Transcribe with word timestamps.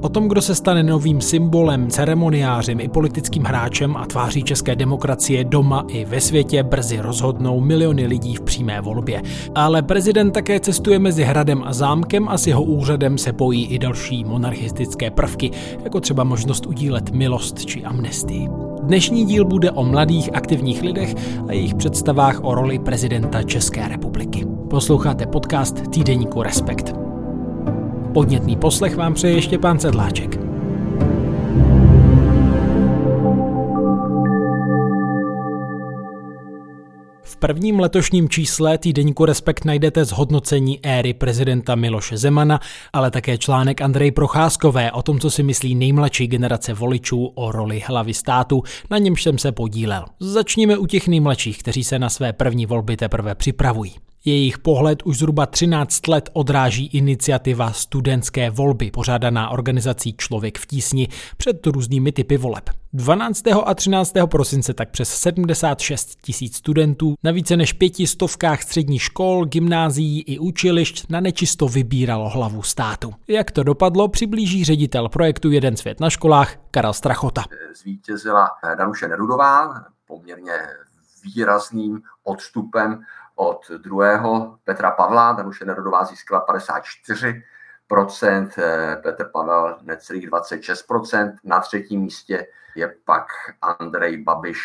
O 0.00 0.08
tom, 0.08 0.28
kdo 0.28 0.42
se 0.42 0.54
stane 0.54 0.82
novým 0.82 1.20
symbolem, 1.20 1.90
ceremoniářem 1.90 2.80
i 2.80 2.88
politickým 2.88 3.44
hráčem 3.44 3.96
a 3.96 4.06
tváří 4.06 4.42
české 4.42 4.76
demokracie 4.76 5.44
doma 5.44 5.84
i 5.88 6.04
ve 6.04 6.20
světě, 6.20 6.62
brzy 6.62 7.00
rozhodnou 7.00 7.60
miliony 7.60 8.06
lidí 8.06 8.34
v 8.34 8.40
přímé 8.40 8.80
volbě. 8.80 9.22
Ale 9.54 9.82
prezident 9.82 10.30
také 10.30 10.60
cestuje 10.60 10.98
mezi 10.98 11.24
hradem 11.24 11.62
a 11.62 11.72
zámkem 11.72 12.28
a 12.28 12.38
s 12.38 12.46
jeho 12.46 12.62
úřadem 12.62 13.18
se 13.18 13.32
pojí 13.32 13.66
i 13.66 13.78
další 13.78 14.24
monarchistické 14.24 15.10
prvky, 15.10 15.50
jako 15.84 16.00
třeba 16.00 16.24
možnost 16.24 16.66
udílet 16.66 17.10
milost 17.10 17.64
či 17.64 17.84
amnestii. 17.84 18.48
Dnešní 18.82 19.24
díl 19.24 19.44
bude 19.44 19.70
o 19.70 19.84
mladých 19.84 20.30
aktivních 20.34 20.82
lidech 20.82 21.14
a 21.48 21.52
jejich 21.52 21.74
představách 21.74 22.44
o 22.44 22.54
roli 22.54 22.78
prezidenta 22.78 23.42
České 23.42 23.88
republiky. 23.88 24.46
Posloucháte 24.70 25.26
podcast 25.26 25.90
Týdeníku 25.90 26.42
Respekt. 26.42 27.07
Podnětný 28.18 28.56
poslech 28.56 28.96
vám 28.96 29.14
přeje 29.14 29.34
ještě 29.34 29.58
pán 29.58 29.78
Sedláček. 29.78 30.38
V 37.22 37.36
prvním 37.38 37.80
letošním 37.80 38.28
čísle 38.28 38.78
týdeníku 38.78 39.24
Respekt 39.24 39.64
najdete 39.64 40.04
zhodnocení 40.04 40.86
éry 40.86 41.14
prezidenta 41.14 41.74
Miloše 41.74 42.16
Zemana, 42.16 42.60
ale 42.92 43.10
také 43.10 43.38
článek 43.38 43.80
Andrej 43.80 44.10
Procházkové 44.10 44.92
o 44.92 45.02
tom, 45.02 45.20
co 45.20 45.30
si 45.30 45.42
myslí 45.42 45.74
nejmladší 45.74 46.26
generace 46.26 46.74
voličů 46.74 47.26
o 47.26 47.52
roli 47.52 47.82
hlavy 47.86 48.14
státu, 48.14 48.62
na 48.90 48.98
němž 48.98 49.22
jsem 49.22 49.38
se 49.38 49.52
podílel. 49.52 50.04
Začněme 50.20 50.78
u 50.78 50.86
těch 50.86 51.08
nejmladších, 51.08 51.58
kteří 51.58 51.84
se 51.84 51.98
na 51.98 52.08
své 52.08 52.32
první 52.32 52.66
volby 52.66 52.96
teprve 52.96 53.34
připravují. 53.34 53.94
Jejich 54.24 54.58
pohled 54.58 55.02
už 55.04 55.18
zhruba 55.18 55.46
13 55.46 56.08
let 56.08 56.30
odráží 56.32 56.86
iniciativa 56.86 57.72
studentské 57.72 58.50
volby, 58.50 58.90
pořádaná 58.90 59.50
organizací 59.50 60.14
Člověk 60.18 60.58
v 60.58 60.66
tísni 60.66 61.08
před 61.36 61.66
různými 61.66 62.12
typy 62.12 62.36
voleb. 62.36 62.70
12. 62.92 63.42
a 63.64 63.74
13. 63.74 64.12
prosince 64.30 64.74
tak 64.74 64.90
přes 64.90 65.08
76 65.08 66.18
tisíc 66.22 66.56
studentů 66.56 67.14
na 67.24 67.30
více 67.30 67.56
než 67.56 67.72
pěti 67.72 68.06
stovkách 68.06 68.62
středních 68.62 69.02
škol, 69.02 69.44
gymnázií 69.44 70.22
i 70.22 70.38
učilišť 70.38 71.10
na 71.10 71.20
nečisto 71.20 71.68
vybíralo 71.68 72.28
hlavu 72.28 72.62
státu. 72.62 73.14
Jak 73.28 73.50
to 73.50 73.62
dopadlo, 73.62 74.08
přiblíží 74.08 74.64
ředitel 74.64 75.08
projektu 75.08 75.50
Jeden 75.50 75.76
svět 75.76 76.00
na 76.00 76.10
školách 76.10 76.56
Karel 76.70 76.92
Strachota. 76.92 77.44
Zvítězila 77.82 78.48
Danuše 78.78 79.08
Nerudová 79.08 79.84
poměrně 80.06 80.52
výrazným 81.24 82.00
odstupem 82.24 83.00
od 83.38 83.70
druhého 83.70 84.58
Petra 84.64 84.90
Pavla, 84.90 85.32
Danuše 85.32 85.64
Nerudová 85.64 86.04
získala 86.04 86.40
54 86.40 87.42
eh, 88.58 88.96
Petr 89.02 89.30
Pavel 89.32 89.78
necelých 89.82 90.30
26%, 90.30 91.34
na 91.44 91.60
třetím 91.60 92.00
místě 92.00 92.46
je 92.74 92.94
pak 93.04 93.26
Andrej 93.62 94.16
Babiš 94.16 94.58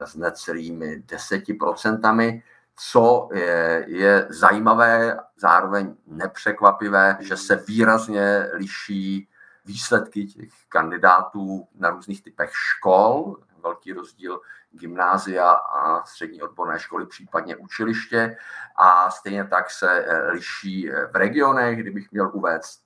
s 0.00 0.14
necelými 0.14 1.02
10%. 1.02 2.42
Co 2.76 3.28
je, 3.32 3.84
je 3.88 4.26
zajímavé, 4.30 5.18
zároveň 5.36 5.94
nepřekvapivé, 6.06 7.16
že 7.20 7.36
se 7.36 7.56
výrazně 7.56 8.46
liší 8.52 9.28
výsledky 9.64 10.26
těch 10.26 10.48
kandidátů 10.68 11.68
na 11.74 11.90
různých 11.90 12.22
typech 12.22 12.50
škol. 12.52 13.36
Velký 13.62 13.92
rozdíl 13.92 14.40
gymnázia 14.70 15.50
a 15.50 16.04
střední 16.04 16.42
odborné 16.42 16.78
školy, 16.78 17.06
případně 17.06 17.56
učiliště. 17.56 18.36
A 18.76 19.10
stejně 19.10 19.44
tak 19.44 19.70
se 19.70 19.90
eh, 19.90 20.30
liší 20.30 20.90
eh, 20.90 21.06
v 21.06 21.16
regionech, 21.16 21.78
kdybych 21.78 22.12
měl 22.12 22.30
uvést 22.34 22.82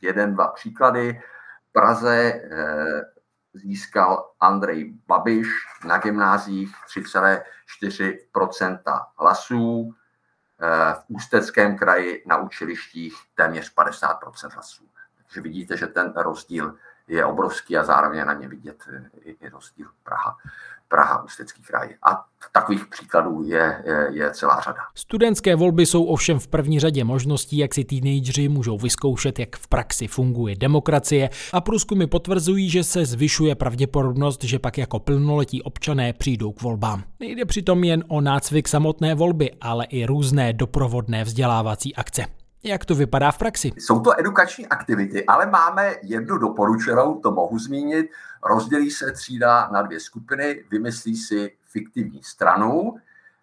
jeden, 0.00 0.34
dva 0.34 0.48
příklady. 0.48 1.22
V 1.68 1.72
Praze 1.72 2.16
eh, 2.16 2.42
získal 3.54 4.30
Andrej 4.40 4.94
Babiš 5.06 5.48
na 5.84 5.98
gymnázích 5.98 6.74
3,4% 6.96 9.06
hlasů, 9.18 9.94
v 10.94 11.04
Ústeckém 11.08 11.78
kraji 11.78 12.24
na 12.26 12.36
učilištích 12.36 13.14
téměř 13.34 13.74
50 13.74 14.18
hlasů. 14.54 14.88
Takže 15.16 15.40
vidíte, 15.40 15.76
že 15.76 15.86
ten 15.86 16.12
rozdíl 16.16 16.76
je 17.08 17.24
obrovský 17.24 17.76
a 17.76 17.84
zároveň 17.84 18.26
na 18.26 18.34
ně 18.34 18.48
vidět 18.48 18.84
i, 19.24 19.30
i 19.30 19.48
rozdíl 19.48 19.86
Praha. 20.04 20.36
Praha, 20.88 21.24
Ústecký 21.24 21.62
kraj. 21.62 21.94
A 22.02 22.24
takových 22.52 22.86
příkladů 22.86 23.42
je, 23.42 23.82
je, 23.86 24.08
je 24.10 24.30
celá 24.30 24.60
řada. 24.60 24.78
Studentské 24.94 25.56
volby 25.56 25.86
jsou 25.86 26.04
ovšem 26.04 26.38
v 26.38 26.48
první 26.48 26.80
řadě 26.80 27.04
možností, 27.04 27.58
jak 27.58 27.74
si 27.74 27.84
teenageři 27.84 28.48
můžou 28.48 28.78
vyzkoušet, 28.78 29.38
jak 29.38 29.56
v 29.56 29.68
praxi 29.68 30.08
funguje 30.08 30.56
demokracie 30.56 31.30
a 31.52 31.60
průzkumy 31.60 32.06
potvrzují, 32.06 32.70
že 32.70 32.84
se 32.84 33.06
zvyšuje 33.06 33.54
pravděpodobnost, 33.54 34.44
že 34.44 34.58
pak 34.58 34.78
jako 34.78 34.98
plnoletí 34.98 35.62
občané 35.62 36.12
přijdou 36.12 36.52
k 36.52 36.62
volbám. 36.62 37.04
Nejde 37.20 37.44
přitom 37.44 37.84
jen 37.84 38.04
o 38.08 38.20
nácvik 38.20 38.68
samotné 38.68 39.14
volby, 39.14 39.50
ale 39.60 39.84
i 39.84 40.06
různé 40.06 40.52
doprovodné 40.52 41.24
vzdělávací 41.24 41.94
akce. 41.94 42.35
Jak 42.62 42.84
to 42.84 42.94
vypadá 42.94 43.30
v 43.30 43.38
praxi? 43.38 43.72
Jsou 43.76 44.00
to 44.00 44.20
edukační 44.20 44.66
aktivity, 44.66 45.26
ale 45.26 45.46
máme 45.46 45.94
jednu 46.02 46.38
doporučenou, 46.38 47.20
to 47.20 47.30
mohu 47.30 47.58
zmínit. 47.58 48.10
Rozdělí 48.42 48.90
se 48.90 49.12
třída 49.12 49.68
na 49.72 49.82
dvě 49.82 50.00
skupiny, 50.00 50.64
vymyslí 50.70 51.16
si 51.16 51.56
fiktivní 51.64 52.22
stranu, 52.22 52.96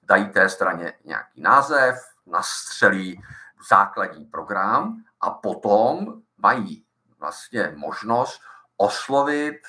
dají 0.04 0.30
té 0.30 0.50
straně 0.50 0.94
nějaký 1.06 1.42
název, 1.42 1.96
nastřelí 2.28 3.24
základní 3.70 4.26
program 4.26 5.04
a 5.22 5.30
potom 5.30 6.22
mají 6.38 6.84
vlastně 7.20 7.74
možnost 7.76 8.42
oslovit 8.78 9.60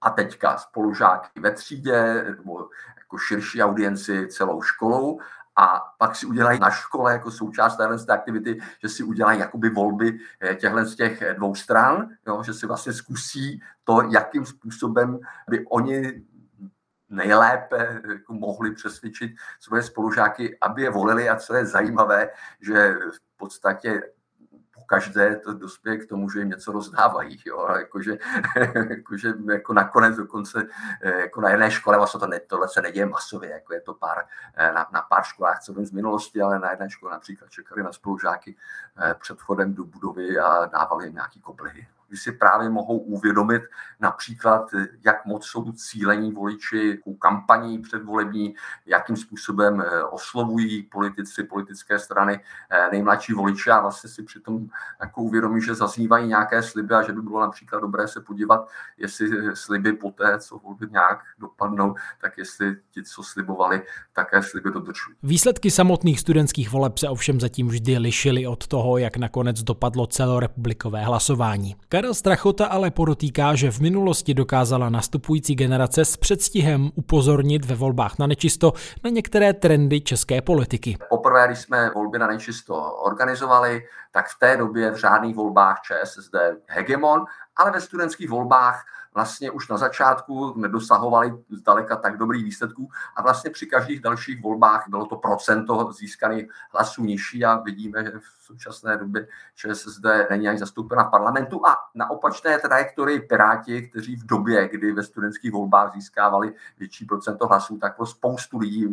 a 0.00 0.10
teďka 0.10 0.56
spolužáky 0.56 1.40
ve 1.40 1.50
třídě 1.50 2.24
nebo 2.36 2.68
jako 2.98 3.18
širší 3.18 3.62
audienci 3.62 4.26
celou 4.28 4.62
školou 4.62 5.20
a 5.58 5.82
pak 5.98 6.16
si 6.16 6.26
udělají 6.26 6.60
na 6.60 6.70
škole 6.70 7.12
jako 7.12 7.30
součást 7.30 7.76
téhle 7.76 7.96
aktivity, 8.08 8.58
že 8.82 8.88
si 8.88 9.02
udělají 9.02 9.40
jakoby 9.40 9.70
volby 9.70 10.18
eh, 10.40 10.54
těchto 10.54 10.84
z 10.84 10.96
těch 10.96 11.22
eh, 11.22 11.34
dvou 11.34 11.54
stran, 11.54 12.08
jo, 12.26 12.42
že 12.42 12.54
si 12.54 12.66
vlastně 12.66 12.92
zkusí 12.92 13.62
to, 13.84 14.02
jakým 14.10 14.46
způsobem 14.46 15.18
by 15.50 15.66
oni 15.66 16.22
nejlépe 17.08 18.02
jako 18.08 18.34
mohli 18.34 18.74
přesvědčit 18.74 19.32
svoje 19.60 19.82
spolužáky, 19.82 20.58
aby 20.60 20.82
je 20.82 20.90
volili. 20.90 21.28
A 21.28 21.36
co 21.36 21.54
je 21.54 21.66
zajímavé, 21.66 22.30
že 22.60 22.94
v 22.94 23.36
podstatě 23.36 24.02
každé 24.88 25.36
to 25.36 25.52
dospěje 25.52 25.98
k 25.98 26.08
tomu, 26.08 26.30
že 26.30 26.38
jim 26.38 26.48
něco 26.48 26.72
rozdávají. 26.72 27.42
Jo? 27.46 27.68
Jakože, 27.78 28.18
jakože 28.90 29.32
jako 29.52 29.72
nakonec 29.72 30.16
dokonce 30.16 30.66
eh, 31.02 31.20
jako 31.20 31.40
na 31.40 31.50
jedné 31.50 31.70
škole, 31.70 31.96
vlastně 31.96 32.20
to 32.20 32.26
ne, 32.26 32.40
tohle 32.40 32.68
se 32.68 32.82
neděje 32.82 33.06
masově, 33.06 33.50
jako 33.50 33.74
je 33.74 33.80
to 33.80 33.94
pár, 33.94 34.24
eh, 34.54 34.72
na, 34.72 34.86
na 34.92 35.02
pár 35.02 35.24
školách, 35.24 35.60
co 35.60 35.72
vím 35.72 35.86
z 35.86 35.92
minulosti, 35.92 36.40
ale 36.42 36.58
na 36.58 36.70
jedné 36.70 36.90
škole 36.90 37.12
například 37.12 37.50
čekali 37.50 37.82
na 37.82 37.92
spolužáky 37.92 38.56
eh, 38.98 39.14
před 39.20 39.38
vchodem 39.38 39.74
do 39.74 39.84
budovy 39.84 40.38
a 40.38 40.66
dávali 40.66 41.04
jim 41.04 41.14
nějaký 41.14 41.40
koblihy 41.40 41.88
kdy 42.08 42.16
si 42.16 42.32
právě 42.32 42.70
mohou 42.70 42.98
uvědomit 42.98 43.62
například, 44.00 44.70
jak 45.04 45.26
moc 45.26 45.46
jsou 45.46 45.72
cílení 45.72 46.32
voliči 46.32 47.00
u 47.04 47.16
kampaní 47.16 47.78
předvolební, 47.78 48.54
jakým 48.86 49.16
způsobem 49.16 49.80
eh, 49.80 50.04
oslovují 50.04 50.82
politici, 50.82 51.44
politické 51.44 51.98
strany 51.98 52.40
eh, 52.70 52.88
nejmladší 52.90 53.32
voliče 53.32 53.70
a 53.70 53.80
vlastně 53.80 54.10
si 54.10 54.22
přitom 54.22 54.66
jako 55.00 55.22
uvědomí, 55.22 55.62
že 55.62 55.74
zaznívají 55.74 56.28
nějaké 56.28 56.62
sliby 56.62 56.94
a 56.94 57.02
že 57.02 57.12
by 57.12 57.22
bylo 57.22 57.40
například 57.40 57.80
dobré 57.80 58.08
se 58.08 58.20
podívat, 58.20 58.68
jestli 58.96 59.56
sliby 59.56 59.92
poté, 59.92 60.38
co 60.38 60.58
volby 60.58 60.86
nějak 60.90 61.18
dopadnou, 61.38 61.94
tak 62.20 62.38
jestli 62.38 62.76
ti, 62.90 63.02
co 63.02 63.22
slibovali, 63.22 63.82
také 64.12 64.42
sliby 64.42 64.70
dodržují. 64.70 65.16
Výsledky 65.22 65.70
samotných 65.70 66.20
studentských 66.20 66.70
voleb 66.70 66.98
se 66.98 67.08
ovšem 67.08 67.40
zatím 67.40 67.68
vždy 67.68 67.98
lišily 67.98 68.46
od 68.46 68.66
toho, 68.66 68.98
jak 68.98 69.16
nakonec 69.16 69.62
dopadlo 69.62 70.06
celorepublikové 70.06 71.04
hlasování. 71.04 71.76
Karel 71.98 72.14
Strachota 72.14 72.66
ale 72.66 72.90
podotýká, 72.90 73.54
že 73.54 73.70
v 73.70 73.80
minulosti 73.80 74.34
dokázala 74.34 74.88
nastupující 74.88 75.54
generace 75.54 76.04
s 76.04 76.16
předstihem 76.16 76.90
upozornit 76.94 77.64
ve 77.64 77.74
volbách 77.74 78.18
na 78.18 78.26
nečisto 78.26 78.72
na 79.04 79.10
některé 79.10 79.52
trendy 79.52 80.00
české 80.00 80.42
politiky. 80.42 80.98
Poprvé, 81.08 81.46
když 81.46 81.58
jsme 81.58 81.90
volby 81.90 82.18
na 82.18 82.26
nečisto 82.26 82.92
organizovali, 82.92 83.82
tak 84.12 84.28
v 84.28 84.38
té 84.38 84.56
době 84.56 84.90
v 84.90 84.96
řádných 84.96 85.36
volbách 85.36 85.80
ČSSD 85.80 86.34
hegemon, 86.66 87.24
ale 87.56 87.70
ve 87.70 87.80
studentských 87.80 88.30
volbách 88.30 88.84
vlastně 89.18 89.50
už 89.50 89.68
na 89.68 89.76
začátku 89.76 90.54
nedosahovali 90.56 91.42
zdaleka 91.50 91.96
tak 91.96 92.16
dobrých 92.16 92.44
výsledků 92.44 92.88
a 93.16 93.22
vlastně 93.22 93.50
při 93.50 93.66
každých 93.66 94.00
dalších 94.00 94.42
volbách 94.42 94.84
bylo 94.88 95.06
to 95.06 95.16
procento 95.16 95.92
získaných 95.92 96.46
hlasů 96.72 97.04
nižší 97.04 97.44
a 97.44 97.56
vidíme, 97.56 98.04
že 98.04 98.12
v 98.18 98.44
současné 98.44 98.96
době 98.96 99.28
ČSSD 99.54 100.04
není 100.30 100.48
ani 100.48 100.58
zastoupena 100.58 101.04
v 101.04 101.10
parlamentu 101.10 101.66
a 101.66 101.76
na 101.94 102.10
opačné 102.10 102.58
trajektorii 102.58 103.20
Piráti, 103.20 103.88
kteří 103.88 104.16
v 104.16 104.26
době, 104.26 104.68
kdy 104.68 104.92
ve 104.92 105.02
studentských 105.02 105.52
volbách 105.52 105.94
získávali 105.94 106.54
větší 106.78 107.04
procento 107.04 107.46
hlasů, 107.46 107.78
tak 107.78 107.96
pro 107.96 108.06
spoustu 108.06 108.58
lidí 108.58 108.86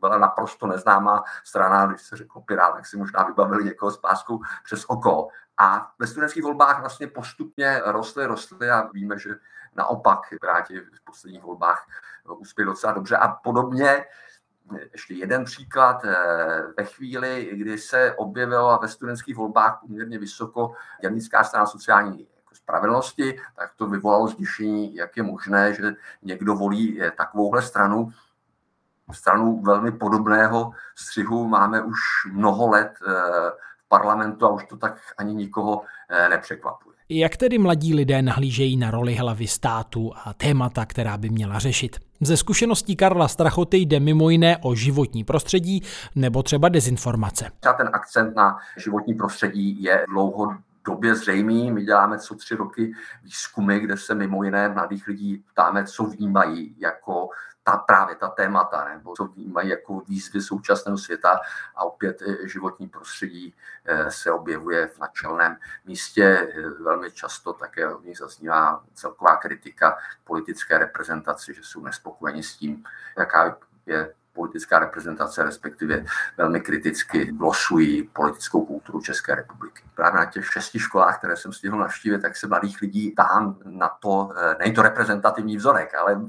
byla 0.00 0.18
naprosto 0.18 0.66
neznámá 0.66 1.22
strana, 1.44 1.86
když 1.86 2.02
se 2.02 2.16
řeklo 2.16 2.42
Pirát, 2.42 2.74
tak 2.74 2.86
si 2.86 2.96
možná 2.96 3.22
vybavili 3.22 3.64
někoho 3.64 3.90
s 3.90 3.96
páskou 3.96 4.40
přes 4.64 4.84
oko 4.88 5.28
A 5.60 5.92
ve 5.98 6.06
studentských 6.06 6.42
volbách 6.42 6.80
vlastně 6.80 7.06
postupně 7.06 7.82
rostly, 7.84 8.26
rostly 8.26 8.70
a 8.70 8.88
víme, 8.92 9.18
že 9.18 9.30
naopak 9.76 10.18
Piráti 10.40 10.80
v 10.80 11.04
posledních 11.04 11.42
volbách 11.42 11.88
uspěli 12.24 12.66
docela 12.66 12.92
dobře. 12.92 13.16
A 13.16 13.28
podobně 13.28 14.04
ještě 14.92 15.14
jeden 15.14 15.44
příklad. 15.44 16.04
Eh, 16.04 16.62
ve 16.76 16.84
chvíli, 16.84 17.50
kdy 17.52 17.78
se 17.78 18.14
objevila 18.16 18.78
ve 18.78 18.88
studentských 18.88 19.36
volbách 19.36 19.78
poměrně 19.80 20.18
vysoko 20.18 20.74
dělnická 21.00 21.44
strana 21.44 21.66
sociální 21.66 22.26
jako 22.36 22.54
spravedlnosti, 22.54 23.40
tak 23.56 23.70
to 23.76 23.86
vyvolalo 23.86 24.28
zděšení, 24.28 24.94
jak 24.94 25.16
je 25.16 25.22
možné, 25.22 25.74
že 25.74 25.94
někdo 26.22 26.54
volí 26.54 27.02
eh, 27.02 27.10
takovouhle 27.10 27.62
stranu. 27.62 28.08
Stranu 29.12 29.62
velmi 29.62 29.92
podobného 29.92 30.72
střihu 30.94 31.46
máme 31.46 31.82
už 31.82 31.98
mnoho 32.32 32.68
let 32.68 32.92
eh, 33.06 33.50
parlamentu 33.90 34.46
a 34.46 34.48
už 34.48 34.64
to 34.64 34.76
tak 34.76 35.00
ani 35.18 35.34
nikoho 35.34 35.82
nepřekvapuje. 36.30 36.96
Jak 37.08 37.36
tedy 37.36 37.58
mladí 37.58 37.94
lidé 37.94 38.22
nahlížejí 38.22 38.76
na 38.76 38.90
roli 38.90 39.14
hlavy 39.14 39.46
státu 39.46 40.12
a 40.24 40.32
témata, 40.32 40.86
která 40.86 41.16
by 41.16 41.28
měla 41.28 41.58
řešit? 41.58 41.96
Ze 42.20 42.36
zkušeností 42.36 42.96
Karla 42.96 43.28
Strachoty 43.28 43.76
jde 43.76 44.00
mimo 44.00 44.30
jiné 44.30 44.56
o 44.62 44.74
životní 44.74 45.24
prostředí 45.24 45.82
nebo 46.14 46.42
třeba 46.42 46.68
dezinformace. 46.68 47.50
Třeba 47.60 47.74
ten 47.74 47.90
akcent 47.92 48.36
na 48.36 48.58
životní 48.76 49.14
prostředí 49.14 49.82
je 49.82 50.04
dlouho 50.08 50.54
době 50.86 51.14
zřejmý. 51.14 51.70
My 51.70 51.84
děláme 51.84 52.18
co 52.18 52.34
tři 52.34 52.54
roky 52.54 52.92
výzkumy, 53.22 53.80
kde 53.80 53.96
se 53.96 54.14
mimo 54.14 54.44
jiné 54.44 54.68
mladých 54.68 55.06
lidí 55.06 55.44
ptáme, 55.52 55.84
co 55.84 56.04
vnímají 56.04 56.74
jako 56.78 57.28
ta, 57.62 57.76
právě 57.76 58.16
ta 58.16 58.28
témata, 58.28 58.88
nebo 58.94 59.14
co 59.16 59.24
vnímají 59.24 59.68
jako 59.68 60.00
výzvy 60.00 60.40
současného 60.40 60.98
světa 60.98 61.40
a 61.76 61.84
opět 61.84 62.22
eh, 62.22 62.48
životní 62.48 62.88
prostředí 62.88 63.54
eh, 63.84 64.10
se 64.10 64.32
objevuje 64.32 64.86
v 64.86 64.98
načelném 64.98 65.56
místě. 65.84 66.24
Eh, 66.24 66.82
velmi 66.82 67.10
často 67.10 67.52
také 67.52 67.94
od 67.94 68.04
nich 68.04 68.18
zaznívá 68.18 68.84
celková 68.94 69.36
kritika 69.36 69.98
politické 70.24 70.78
reprezentaci, 70.78 71.54
že 71.54 71.60
jsou 71.62 71.82
nespokojeni 71.82 72.42
s 72.42 72.56
tím, 72.56 72.84
jaká 73.18 73.56
je 73.86 74.14
politická 74.32 74.78
reprezentace, 74.78 75.42
respektive 75.42 76.04
velmi 76.36 76.60
kriticky 76.60 77.24
glosují 77.24 78.02
politickou 78.02 78.66
kulturu 78.66 79.00
České 79.00 79.34
republiky. 79.34 79.82
Právě 79.94 80.20
na 80.20 80.26
těch 80.26 80.52
šesti 80.52 80.78
školách, 80.78 81.18
které 81.18 81.36
jsem 81.36 81.52
stihl 81.52 81.78
navštívit, 81.78 82.22
tak 82.22 82.36
se 82.36 82.46
mladých 82.46 82.80
lidí 82.80 83.14
tam 83.14 83.58
na 83.64 83.88
to, 83.88 84.32
eh, 84.36 84.56
není 84.58 84.74
to 84.74 84.82
reprezentativní 84.82 85.56
vzorek, 85.56 85.94
ale 85.94 86.20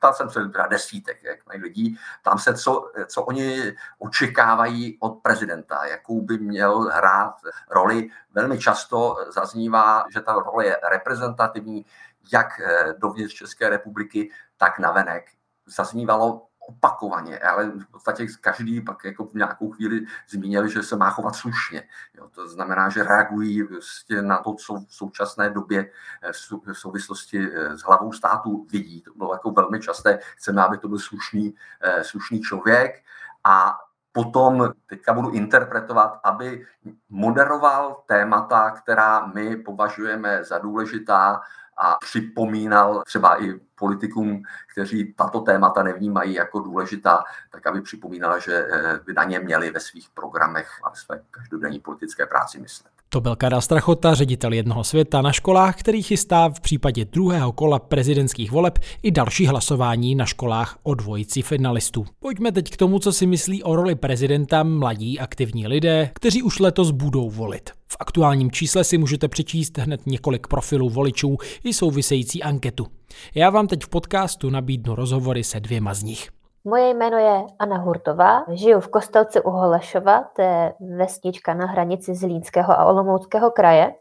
tam 0.00 0.14
jsem 0.14 0.30
se 0.30 0.48
teda 0.48 0.66
desítek, 0.66 1.24
jak 1.24 1.46
mají 1.46 1.60
lidí, 1.60 1.98
tam 2.22 2.38
se, 2.38 2.54
co, 2.54 2.90
co 3.06 3.22
oni 3.22 3.74
očekávají 3.98 4.96
od 5.00 5.22
prezidenta, 5.22 5.84
jakou 5.84 6.22
by 6.22 6.38
měl 6.38 6.78
hrát 6.80 7.34
roli. 7.70 8.10
Velmi 8.32 8.58
často 8.58 9.16
zaznívá, 9.34 10.04
že 10.12 10.20
ta 10.20 10.32
role 10.32 10.66
je 10.66 10.76
reprezentativní, 10.90 11.86
jak 12.32 12.60
eh, 12.60 12.94
dovnitř 12.98 13.34
České 13.34 13.68
republiky, 13.68 14.30
tak 14.56 14.78
navenek. 14.78 15.24
Zaznívalo 15.66 16.45
opakovaně, 16.66 17.38
ale 17.38 17.70
v 17.70 17.86
podstatě 17.90 18.26
každý 18.40 18.80
pak 18.80 19.04
jako 19.04 19.24
v 19.24 19.34
nějakou 19.34 19.70
chvíli 19.70 20.00
zmínil, 20.28 20.68
že 20.68 20.82
se 20.82 20.96
má 20.96 21.10
chovat 21.10 21.34
slušně. 21.36 21.88
Jo, 22.14 22.28
to 22.34 22.48
znamená, 22.48 22.88
že 22.88 23.02
reagují 23.02 23.62
vlastně 23.62 24.22
na 24.22 24.38
to, 24.38 24.54
co 24.54 24.74
v 24.74 24.94
současné 24.94 25.50
době 25.50 25.90
eh, 26.22 26.32
v 26.66 26.74
souvislosti 26.74 27.48
eh, 27.52 27.76
s 27.76 27.82
hlavou 27.82 28.12
státu 28.12 28.66
vidí. 28.70 29.02
To 29.02 29.10
bylo 29.16 29.32
jako 29.32 29.50
velmi 29.50 29.80
časté. 29.80 30.18
Chceme, 30.36 30.62
aby 30.62 30.78
to 30.78 30.88
byl 30.88 30.98
slušný, 30.98 31.54
eh, 31.80 32.04
slušný 32.04 32.40
člověk 32.40 33.04
a 33.44 33.78
potom 34.12 34.72
teďka 34.86 35.12
budu 35.12 35.30
interpretovat, 35.30 36.20
aby 36.24 36.66
moderoval 37.08 38.02
témata, 38.06 38.70
která 38.70 39.26
my 39.26 39.56
považujeme 39.56 40.44
za 40.44 40.58
důležitá 40.58 41.40
a 41.76 41.96
připomínal 42.00 43.02
třeba 43.06 43.42
i 43.44 43.60
politikům, 43.74 44.42
kteří 44.72 45.14
tato 45.16 45.40
témata 45.40 45.82
nevnímají 45.82 46.34
jako 46.34 46.60
důležitá, 46.60 47.24
tak 47.50 47.66
aby 47.66 47.82
připomínala, 47.82 48.38
že 48.38 48.54
eh, 48.54 49.00
by 49.06 49.12
na 49.12 49.24
ně 49.24 49.40
měli 49.40 49.70
ve 49.70 49.80
svých 49.80 50.08
programech 50.10 50.70
a 50.82 50.90
ve 50.90 50.96
své 50.96 51.22
každodenní 51.30 51.80
politické 51.80 52.26
práci 52.26 52.58
myslet. 52.58 52.95
To 53.16 53.20
byl 53.20 53.36
Karel 53.36 53.60
Strachota, 53.60 54.14
ředitel 54.14 54.52
jednoho 54.52 54.84
světa 54.84 55.22
na 55.22 55.32
školách, 55.32 55.76
který 55.76 56.02
chystá 56.02 56.48
v 56.48 56.60
případě 56.60 57.04
druhého 57.04 57.52
kola 57.52 57.78
prezidentských 57.78 58.50
voleb 58.50 58.78
i 59.02 59.10
další 59.10 59.46
hlasování 59.46 60.14
na 60.14 60.26
školách 60.26 60.78
o 60.82 60.94
dvojici 60.94 61.42
finalistů. 61.42 62.06
Pojďme 62.20 62.52
teď 62.52 62.70
k 62.70 62.76
tomu, 62.76 62.98
co 62.98 63.12
si 63.12 63.26
myslí 63.26 63.62
o 63.62 63.76
roli 63.76 63.94
prezidenta 63.94 64.62
mladí 64.62 65.20
aktivní 65.20 65.66
lidé, 65.66 66.10
kteří 66.14 66.42
už 66.42 66.58
letos 66.58 66.90
budou 66.90 67.30
volit. 67.30 67.70
V 67.88 67.96
aktuálním 68.00 68.50
čísle 68.50 68.84
si 68.84 68.98
můžete 68.98 69.28
přečíst 69.28 69.78
hned 69.78 70.06
několik 70.06 70.46
profilů 70.46 70.90
voličů 70.90 71.36
i 71.64 71.74
související 71.74 72.42
anketu. 72.42 72.86
Já 73.34 73.50
vám 73.50 73.66
teď 73.66 73.84
v 73.84 73.88
podcastu 73.88 74.50
nabídnu 74.50 74.94
rozhovory 74.94 75.44
se 75.44 75.60
dvěma 75.60 75.94
z 75.94 76.02
nich. 76.02 76.35
Moje 76.68 76.94
jméno 76.94 77.18
je 77.18 77.46
Anna 77.58 77.76
Hurtová, 77.76 78.44
žiju 78.50 78.80
v 78.80 78.88
Kostelci 78.88 79.40
u 79.40 79.50
Holešova, 79.50 80.24
to 80.36 80.42
je 80.42 80.72
vesnička 80.96 81.54
na 81.54 81.66
hranici 81.66 82.14
Zlínského 82.14 82.72
a 82.72 82.84
Olomouckého 82.84 83.50
kraje. 83.50 83.94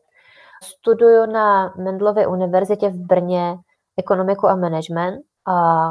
Studuju 0.63 1.25
na 1.25 1.73
Mendlově 1.77 2.27
univerzitě 2.27 2.89
v 2.89 2.97
Brně 2.97 3.57
ekonomiku 3.97 4.47
a 4.47 4.55
management 4.55 5.21
a 5.47 5.85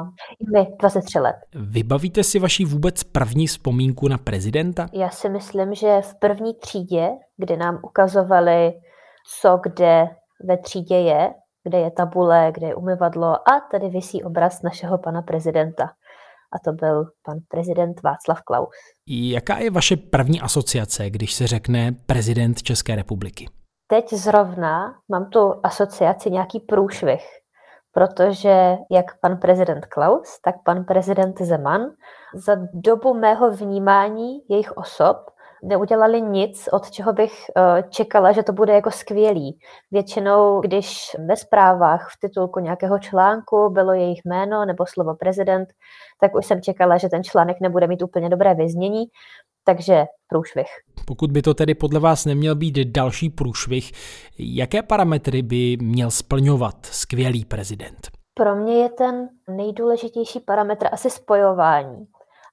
mi 0.53 0.67
23 0.81 1.19
let. 1.19 1.37
Vybavíte 1.55 2.25
si 2.25 2.39
vaši 2.39 2.65
vůbec 2.65 3.05
první 3.05 3.47
vzpomínku 3.47 4.09
na 4.09 4.19
prezidenta? 4.19 4.87
Já 4.93 5.09
si 5.09 5.29
myslím, 5.29 5.75
že 5.75 6.01
v 6.01 6.15
první 6.15 6.55
třídě, 6.55 7.11
kdy 7.37 7.57
nám 7.57 7.79
ukazovali, 7.83 8.73
co 9.41 9.61
kde 9.63 10.09
ve 10.45 10.57
třídě 10.59 10.97
je, 10.97 11.35
kde 11.65 11.79
je 11.79 11.91
tabule, 11.91 12.53
kde 12.55 12.67
je 12.67 12.75
umyvadlo 12.75 13.49
a 13.49 13.61
tady 13.71 13.89
visí 13.89 14.25
obraz 14.25 14.63
našeho 14.63 14.99
pana 14.99 15.23
prezidenta. 15.23 15.91
A 16.55 16.59
to 16.65 16.73
byl 16.73 17.05
pan 17.23 17.39
prezident 17.49 18.03
Václav 18.03 18.43
Klaus. 18.43 18.75
Jaká 19.09 19.59
je 19.59 19.71
vaše 19.71 19.97
první 19.97 20.41
asociace, 20.41 21.11
když 21.11 21.35
se 21.35 21.47
řekne 21.47 21.93
prezident 22.07 22.63
České 22.63 22.97
republiky? 22.97 23.49
Teď 23.87 24.13
zrovna 24.13 24.95
mám 25.09 25.31
tu 25.31 25.55
asociaci 25.63 26.31
nějaký 26.31 26.61
průšvih, 26.61 27.23
protože 27.93 28.77
jak 28.91 29.21
pan 29.21 29.37
prezident 29.37 29.87
Klaus, 29.87 30.41
tak 30.45 30.55
pan 30.65 30.85
prezident 30.85 31.41
Zeman 31.41 31.81
za 32.35 32.57
dobu 32.73 33.15
mého 33.15 33.51
vnímání 33.51 34.39
jejich 34.51 34.73
osob 34.77 35.17
neudělali 35.65 36.23
nic, 36.23 36.69
od 36.73 36.91
čeho 36.91 37.13
bych 37.13 37.33
eh, 37.57 37.83
čekala, 37.91 38.33
že 38.33 38.43
to 38.43 38.53
bude 38.53 38.73
jako 38.73 38.91
skvělý. 38.91 39.59
Většinou, 39.91 40.61
když 40.61 41.17
ve 41.29 41.37
zprávách 41.37 42.09
v 42.11 42.21
titulku 42.21 42.61
nějakého 42.61 42.99
článku 42.99 43.71
bylo 43.71 43.93
jejich 43.93 44.21
jméno 44.25 44.65
nebo 44.65 44.85
slovo 44.87 45.15
prezident, 45.15 45.69
tak 46.21 46.35
už 46.35 46.47
jsem 46.47 46.63
čekala, 46.63 46.99
že 46.99 47.09
ten 47.09 47.25
článek 47.25 47.57
nebude 47.61 47.87
mít 47.87 48.03
úplně 48.03 48.29
dobré 48.29 48.55
vyznění, 48.55 49.05
takže 49.65 50.05
průšvih. 50.29 50.67
Pokud 51.07 51.33
by 51.33 51.43
to 51.43 51.55
tedy 51.55 51.75
podle 51.75 52.01
vás 52.01 52.25
neměl 52.25 52.55
být 52.55 52.79
další 52.79 53.31
průšvih, 53.31 53.93
jaké 54.39 54.83
parametry 54.83 55.43
by 55.43 55.77
měl 55.81 56.11
splňovat 56.11 56.87
skvělý 56.87 57.45
prezident? 57.45 57.99
Pro 58.35 58.57
mě 58.57 58.75
je 58.75 58.89
ten 58.89 59.29
nejdůležitější 59.49 60.41
parametr 60.41 60.89
asi 60.93 61.11
spojování. 61.11 62.07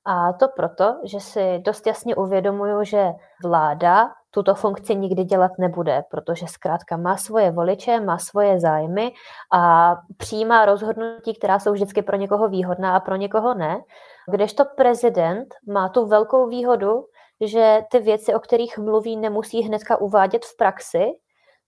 A 0.06 0.34
to 0.34 0.48
proto, 0.48 0.96
že 1.04 1.20
si 1.20 1.60
dost 1.60 1.88
jasně 1.88 2.16
uvědomuju, 2.16 2.84
že 2.84 3.12
vláda 3.44 4.10
tuto 4.32 4.56
funkci 4.56 4.96
nikdy 4.96 5.24
dělat 5.24 5.52
nebude, 5.60 6.04
protože 6.12 6.48
zkrátka 6.48 6.98
má 6.98 7.18
svoje 7.18 7.52
voliče, 7.52 8.00
má 8.00 8.18
svoje 8.18 8.60
zájmy 8.60 9.14
a 9.54 9.96
přijímá 10.18 10.66
rozhodnutí, 10.66 11.36
která 11.36 11.60
jsou 11.60 11.72
vždycky 11.72 12.02
pro 12.02 12.18
někoho 12.18 12.50
výhodná 12.50 12.96
a 12.96 13.00
pro 13.00 13.16
někoho 13.16 13.54
ne. 13.54 13.82
Kdežto 14.32 14.66
prezident 14.78 15.56
má 15.68 15.90
tu 15.90 16.06
velkou 16.06 16.48
výhodu, 16.48 17.06
že 17.42 17.82
ty 17.92 18.00
věci, 18.00 18.34
o 18.34 18.40
kterých 18.40 18.78
mluví, 18.78 19.18
nemusí 19.18 19.62
hnedka 19.62 19.98
uvádět 19.98 20.46
v 20.46 20.58
praxi, 20.58 21.06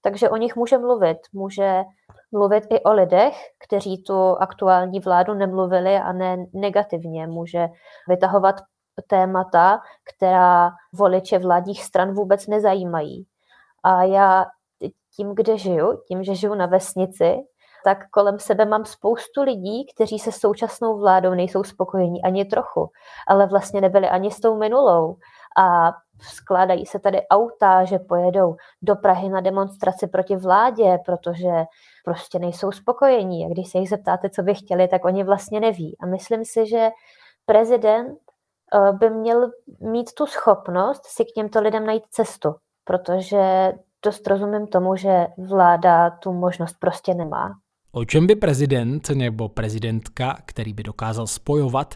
takže 0.01 0.29
o 0.29 0.37
nich 0.37 0.55
může 0.55 0.77
mluvit. 0.77 1.17
Může 1.33 1.83
mluvit 2.31 2.63
i 2.69 2.79
o 2.83 2.93
lidech, 2.93 3.35
kteří 3.73 4.03
tu 4.03 4.35
aktuální 4.39 4.99
vládu 4.99 5.33
nemluvili 5.33 5.97
a 5.97 6.13
ne 6.13 6.37
negativně. 6.53 7.27
Může 7.27 7.67
vytahovat 8.09 8.55
témata, 9.07 9.79
která 10.15 10.71
voliče 10.93 11.39
vládních 11.39 11.83
stran 11.83 12.13
vůbec 12.13 12.47
nezajímají. 12.47 13.25
A 13.83 14.03
já 14.03 14.45
tím, 15.15 15.35
kde 15.35 15.57
žiju, 15.57 16.01
tím, 16.07 16.23
že 16.23 16.35
žiju 16.35 16.53
na 16.53 16.65
vesnici, 16.65 17.37
tak 17.83 18.09
kolem 18.09 18.39
sebe 18.39 18.65
mám 18.65 18.85
spoustu 18.85 19.41
lidí, 19.41 19.85
kteří 19.95 20.19
se 20.19 20.31
současnou 20.31 20.99
vládou 20.99 21.33
nejsou 21.33 21.63
spokojení 21.63 22.23
ani 22.23 22.45
trochu, 22.45 22.89
ale 23.27 23.47
vlastně 23.47 23.81
nebyli 23.81 24.09
ani 24.09 24.31
s 24.31 24.39
tou 24.39 24.57
minulou. 24.57 25.17
A 25.57 25.91
skládají 26.21 26.85
se 26.85 26.99
tady 26.99 27.27
auta, 27.27 27.85
že 27.85 27.99
pojedou 27.99 28.55
do 28.81 28.95
Prahy 28.95 29.29
na 29.29 29.41
demonstraci 29.41 30.07
proti 30.07 30.35
vládě, 30.35 30.99
protože 31.05 31.49
prostě 32.05 32.39
nejsou 32.39 32.71
spokojení. 32.71 33.45
A 33.45 33.49
když 33.49 33.71
se 33.71 33.77
jich 33.77 33.89
zeptáte, 33.89 34.29
co 34.29 34.43
by 34.43 34.55
chtěli, 34.55 34.87
tak 34.87 35.05
oni 35.05 35.23
vlastně 35.23 35.59
neví. 35.59 35.97
A 35.99 36.05
myslím 36.05 36.45
si, 36.45 36.67
že 36.67 36.89
prezident 37.45 38.17
eh, 38.73 38.91
by 38.91 39.09
měl 39.09 39.51
mít 39.79 40.13
tu 40.13 40.25
schopnost 40.25 41.05
si 41.05 41.25
k 41.25 41.31
těmto 41.35 41.61
lidem 41.61 41.85
najít 41.85 42.03
cestu, 42.11 42.55
protože 42.83 43.73
dost 44.05 44.27
rozumím 44.27 44.67
tomu, 44.67 44.95
že 44.95 45.27
vláda 45.37 46.09
tu 46.09 46.33
možnost 46.33 46.75
prostě 46.79 47.13
nemá. 47.13 47.62
O 47.95 48.05
čem 48.05 48.27
by 48.27 48.35
prezident 48.35 49.09
nebo 49.09 49.49
prezidentka, 49.49 50.37
který 50.45 50.73
by 50.73 50.83
dokázal 50.83 51.27
spojovat, 51.27 51.95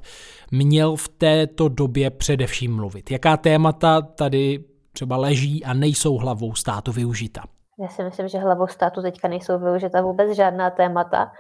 měl 0.51 0.95
v 0.95 1.07
této 1.07 1.69
době 1.69 2.09
především 2.09 2.75
mluvit? 2.75 3.11
Jaká 3.11 3.37
témata 3.37 4.01
tady 4.01 4.63
třeba 4.93 5.17
leží 5.17 5.65
a 5.65 5.73
nejsou 5.73 6.17
hlavou 6.17 6.55
státu 6.55 6.91
využita? 6.91 7.41
Já 7.79 7.87
si 7.87 8.03
myslím, 8.03 8.27
že 8.27 8.37
hlavou 8.37 8.67
státu 8.67 9.01
teďka 9.01 9.27
nejsou 9.27 9.59
využita 9.59 10.01
vůbec 10.01 10.35
žádná 10.35 10.69
témata, 10.69 11.31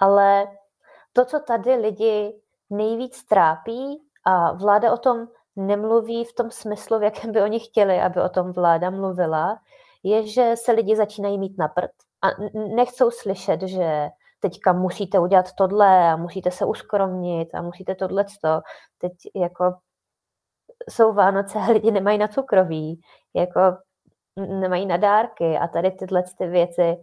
ale 0.00 0.46
to, 1.12 1.24
co 1.24 1.40
tady 1.46 1.74
lidi 1.74 2.32
nejvíc 2.70 3.24
trápí 3.24 4.02
a 4.24 4.52
vláda 4.52 4.92
o 4.92 4.96
tom 4.96 5.26
nemluví 5.56 6.24
v 6.24 6.32
tom 6.32 6.50
smyslu, 6.50 6.98
v 6.98 7.02
jakém 7.02 7.32
by 7.32 7.42
oni 7.42 7.60
chtěli, 7.60 8.00
aby 8.00 8.20
o 8.20 8.28
tom 8.28 8.52
vláda 8.52 8.90
mluvila, 8.90 9.58
je, 10.02 10.26
že 10.26 10.54
se 10.54 10.72
lidi 10.72 10.96
začínají 10.96 11.38
mít 11.38 11.58
na 11.58 11.68
prd 11.68 11.90
a 12.24 12.28
nechcou 12.74 13.10
slyšet, 13.10 13.62
že 13.62 14.08
teďka 14.40 14.72
musíte 14.72 15.18
udělat 15.18 15.52
tohle 15.52 16.12
a 16.12 16.16
musíte 16.16 16.50
se 16.50 16.64
uskromnit 16.64 17.54
a 17.54 17.62
musíte 17.62 17.94
tohle. 17.94 18.24
Teď 18.98 19.12
jako 19.34 19.74
jsou 20.90 21.12
Vánoce 21.12 21.58
a 21.58 21.72
lidi 21.72 21.90
nemají 21.90 22.18
na 22.18 22.28
cukroví, 22.28 23.00
jako 23.34 23.60
nemají 24.36 24.86
na 24.86 24.96
dárky 24.96 25.58
a 25.58 25.68
tady 25.68 25.90
tyhle 25.90 26.22
ty 26.38 26.46
věci 26.46 26.96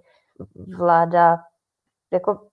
vláda 0.78 1.38
jako 2.14 2.48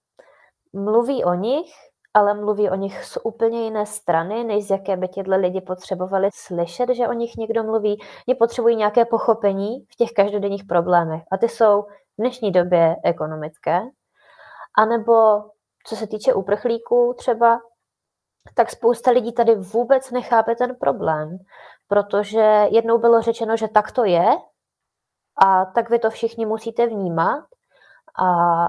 mluví 0.73 1.25
o 1.25 1.35
nich, 1.35 1.73
ale 2.15 2.35
mluví 2.35 2.71
o 2.71 2.75
nich 2.75 3.05
z 3.05 3.19
úplně 3.25 3.65
jiné 3.65 3.87
strany, 3.87 4.45
než 4.45 4.67
z 4.67 4.71
jaké 4.71 4.97
by 4.97 5.09
tyhle 5.09 5.37
lidi 5.37 5.61
potřebovali 5.61 6.29
slyšet, 6.33 6.95
že 6.95 7.09
o 7.09 7.13
nich 7.13 7.37
někdo 7.37 7.65
mluví. 7.65 7.99
Oni 8.29 8.35
potřebují 8.35 8.77
nějaké 8.77 9.05
pochopení 9.05 9.87
v 9.93 9.97
těch 9.97 10.13
každodenních 10.13 10.65
problémech. 10.65 11.23
A 11.33 11.37
ty 11.37 11.49
jsou 11.49 11.85
v 12.19 12.23
dnešní 12.23 12.53
době 12.53 12.97
ekonomické. 13.05 13.81
A 14.79 14.85
nebo 14.85 15.13
co 15.87 15.97
se 15.97 16.07
týče 16.07 16.35
uprchlíků 16.35 17.15
třeba, 17.19 17.61
tak 18.55 18.71
spousta 18.71 19.11
lidí 19.11 19.33
tady 19.33 19.55
vůbec 19.55 20.11
nechápe 20.11 20.55
ten 20.55 20.77
problém, 20.77 21.39
protože 21.89 22.67
jednou 22.71 22.99
bylo 22.99 23.23
řečeno, 23.23 23.57
že 23.57 23.69
tak 23.69 23.93
to 23.93 24.05
je 24.05 24.29
a 25.43 25.65
tak 25.65 25.91
vy 25.91 25.99
to 25.99 26.11
všichni 26.11 26.47
musíte 26.47 26.87
vnímat 26.87 27.45
a 28.23 28.69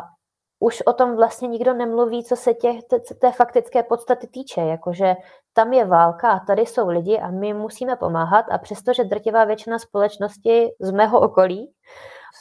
už 0.60 0.82
o 0.82 0.94
tom 0.94 1.16
vlastně 1.16 1.48
nikdo 1.48 1.74
nemluví, 1.74 2.24
co 2.24 2.36
se 2.36 2.54
těch, 2.54 2.84
té, 2.84 3.00
té 3.00 3.32
faktické 3.32 3.84
podstaty 3.84 4.28
týče, 4.28 4.62
jakože 4.62 5.16
tam 5.54 5.74
je 5.74 5.86
válka 5.86 6.32
a 6.32 6.46
tady 6.46 6.62
jsou 6.62 6.90
lidi 6.90 7.20
a 7.20 7.32
my 7.32 7.54
musíme 7.54 7.96
pomáhat 7.96 8.46
a 8.52 8.58
přestože 8.58 9.04
drtivá 9.04 9.46
většina 9.46 9.80
společnosti 9.80 10.68
z 10.80 10.92
mého 10.92 11.20
okolí, 11.20 11.68
z 11.68 11.74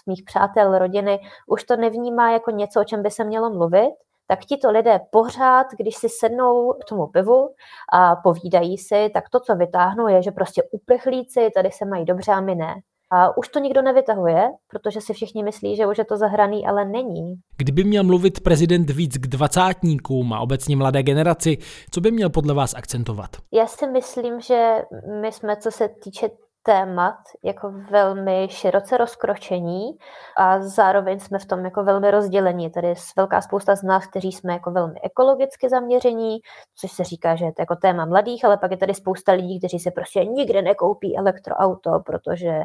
mých 0.07 0.23
přátel, 0.23 0.79
rodiny, 0.79 1.21
už 1.47 1.65
to 1.65 1.77
nevnímá 1.77 2.33
jako 2.33 2.51
něco, 2.51 2.81
o 2.81 2.85
čem 2.85 3.03
by 3.03 3.11
se 3.11 3.25
mělo 3.25 3.51
mluvit, 3.51 3.91
tak 4.27 4.45
tito 4.45 4.71
lidé 4.71 5.01
pořád, 5.11 5.67
když 5.79 5.97
si 5.97 6.09
sednou 6.09 6.73
k 6.73 6.85
tomu 6.89 7.07
pivu 7.07 7.49
a 7.93 8.17
povídají 8.17 8.79
si, 8.79 9.11
tak 9.15 9.29
to, 9.29 9.41
co 9.41 9.57
vytáhnou, 9.57 10.09
je, 10.09 10.23
že 10.23 10.31
prostě 10.31 10.63
uprchlíci 10.71 11.49
tady 11.55 11.71
se 11.73 11.85
mají 11.85 12.05
dobře 12.05 12.33
a 12.33 12.41
my 12.41 12.55
ne. 12.55 12.75
A 13.11 13.37
už 13.37 13.49
to 13.49 13.59
nikdo 13.59 13.83
nevytahuje, 13.83 14.51
protože 14.71 15.01
si 15.01 15.13
všichni 15.13 15.45
myslí, 15.45 15.77
že 15.77 15.87
už 15.87 15.99
je 15.99 16.05
to 16.05 16.17
zahraný, 16.17 16.67
ale 16.67 16.85
není. 16.85 17.35
Kdyby 17.57 17.85
měl 17.85 18.05
mluvit 18.05 18.41
prezident 18.41 18.91
víc 18.91 19.19
k 19.19 19.27
dvacátníkům 19.27 20.33
a 20.33 20.41
obecně 20.41 20.77
mladé 20.77 21.03
generaci, 21.03 21.59
co 21.91 22.01
by 22.01 22.11
měl 22.11 22.31
podle 22.31 22.55
vás 22.55 22.75
akcentovat? 22.75 23.31
Já 23.53 23.67
si 23.67 23.87
myslím, 23.87 24.41
že 24.41 24.83
my 25.21 25.33
jsme, 25.33 25.57
co 25.57 25.71
se 25.71 25.89
týče 25.89 26.29
témat 26.69 27.17
jako 27.43 27.73
velmi 27.91 28.49
široce 28.51 28.97
rozkročení 28.97 29.99
a 30.37 30.61
zároveň 30.61 31.21
jsme 31.21 31.39
v 31.39 31.47
tom 31.47 31.65
jako 31.65 31.85
velmi 31.85 32.11
rozdělení. 32.11 32.71
Tady 32.71 32.89
je 32.89 32.95
velká 33.17 33.41
spousta 33.41 33.77
z 33.77 33.83
nás, 33.83 34.07
kteří 34.07 34.33
jsme 34.33 34.53
jako 34.53 34.71
velmi 34.71 35.01
ekologicky 35.03 35.69
zaměření, 35.69 36.39
což 36.75 36.93
se 36.93 37.05
říká, 37.05 37.37
že 37.37 37.45
je 37.45 37.53
to 37.53 37.63
jako 37.63 37.77
téma 37.77 38.05
mladých, 38.05 38.45
ale 38.45 38.57
pak 38.57 38.71
je 38.71 38.77
tady 38.77 38.95
spousta 38.95 39.33
lidí, 39.33 39.59
kteří 39.59 39.79
si 39.79 39.91
prostě 39.91 40.25
nikdy 40.25 40.63
nekoupí 40.63 41.19
elektroauto, 41.19 42.01
protože 42.07 42.61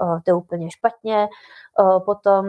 o, 0.00 0.06
to 0.06 0.30
je 0.30 0.34
úplně 0.34 0.70
špatně. 0.70 1.28
O, 1.78 2.00
potom, 2.00 2.46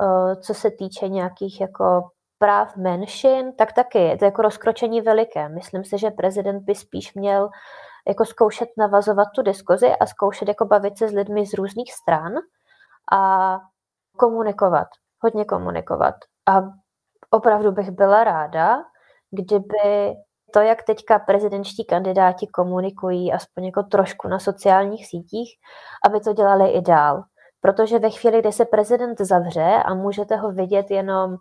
o, 0.00 0.36
co 0.36 0.54
se 0.54 0.70
týče 0.70 1.08
nějakých 1.08 1.60
jako 1.60 2.10
práv 2.38 2.76
menšin, 2.76 3.52
tak 3.52 3.72
taky 3.72 3.98
je 3.98 4.18
to 4.18 4.24
jako 4.24 4.42
rozkročení 4.42 5.00
veliké. 5.00 5.48
Myslím 5.48 5.84
si, 5.84 5.98
že 5.98 6.10
prezident 6.10 6.62
by 6.62 6.74
spíš 6.74 7.14
měl 7.14 7.50
jako 8.08 8.24
zkoušet 8.24 8.68
navazovat 8.78 9.28
tu 9.34 9.42
diskuzi 9.42 9.96
a 9.96 10.06
zkoušet 10.06 10.48
jako 10.48 10.64
bavit 10.66 10.98
se 10.98 11.08
s 11.08 11.12
lidmi 11.12 11.46
z 11.46 11.54
různých 11.54 11.92
stran 11.92 12.32
a 13.12 13.58
komunikovat, 14.16 14.88
hodně 15.22 15.44
komunikovat. 15.44 16.14
A 16.48 16.62
opravdu 17.30 17.72
bych 17.72 17.90
byla 17.90 18.24
ráda, 18.24 18.78
kdyby 19.30 20.14
to, 20.52 20.60
jak 20.60 20.82
teďka 20.82 21.18
prezidentští 21.18 21.84
kandidáti 21.84 22.46
komunikují, 22.46 23.32
aspoň 23.32 23.64
jako 23.64 23.82
trošku 23.82 24.28
na 24.28 24.38
sociálních 24.38 25.06
sítích, 25.06 25.50
aby 26.08 26.20
to 26.20 26.32
dělali 26.32 26.70
i 26.70 26.80
dál. 26.80 27.22
Protože 27.60 27.98
ve 27.98 28.10
chvíli, 28.10 28.40
kdy 28.40 28.52
se 28.52 28.64
prezident 28.64 29.20
zavře 29.20 29.82
a 29.84 29.94
můžete 29.94 30.36
ho 30.36 30.52
vidět 30.52 30.90
jenom 30.90 31.36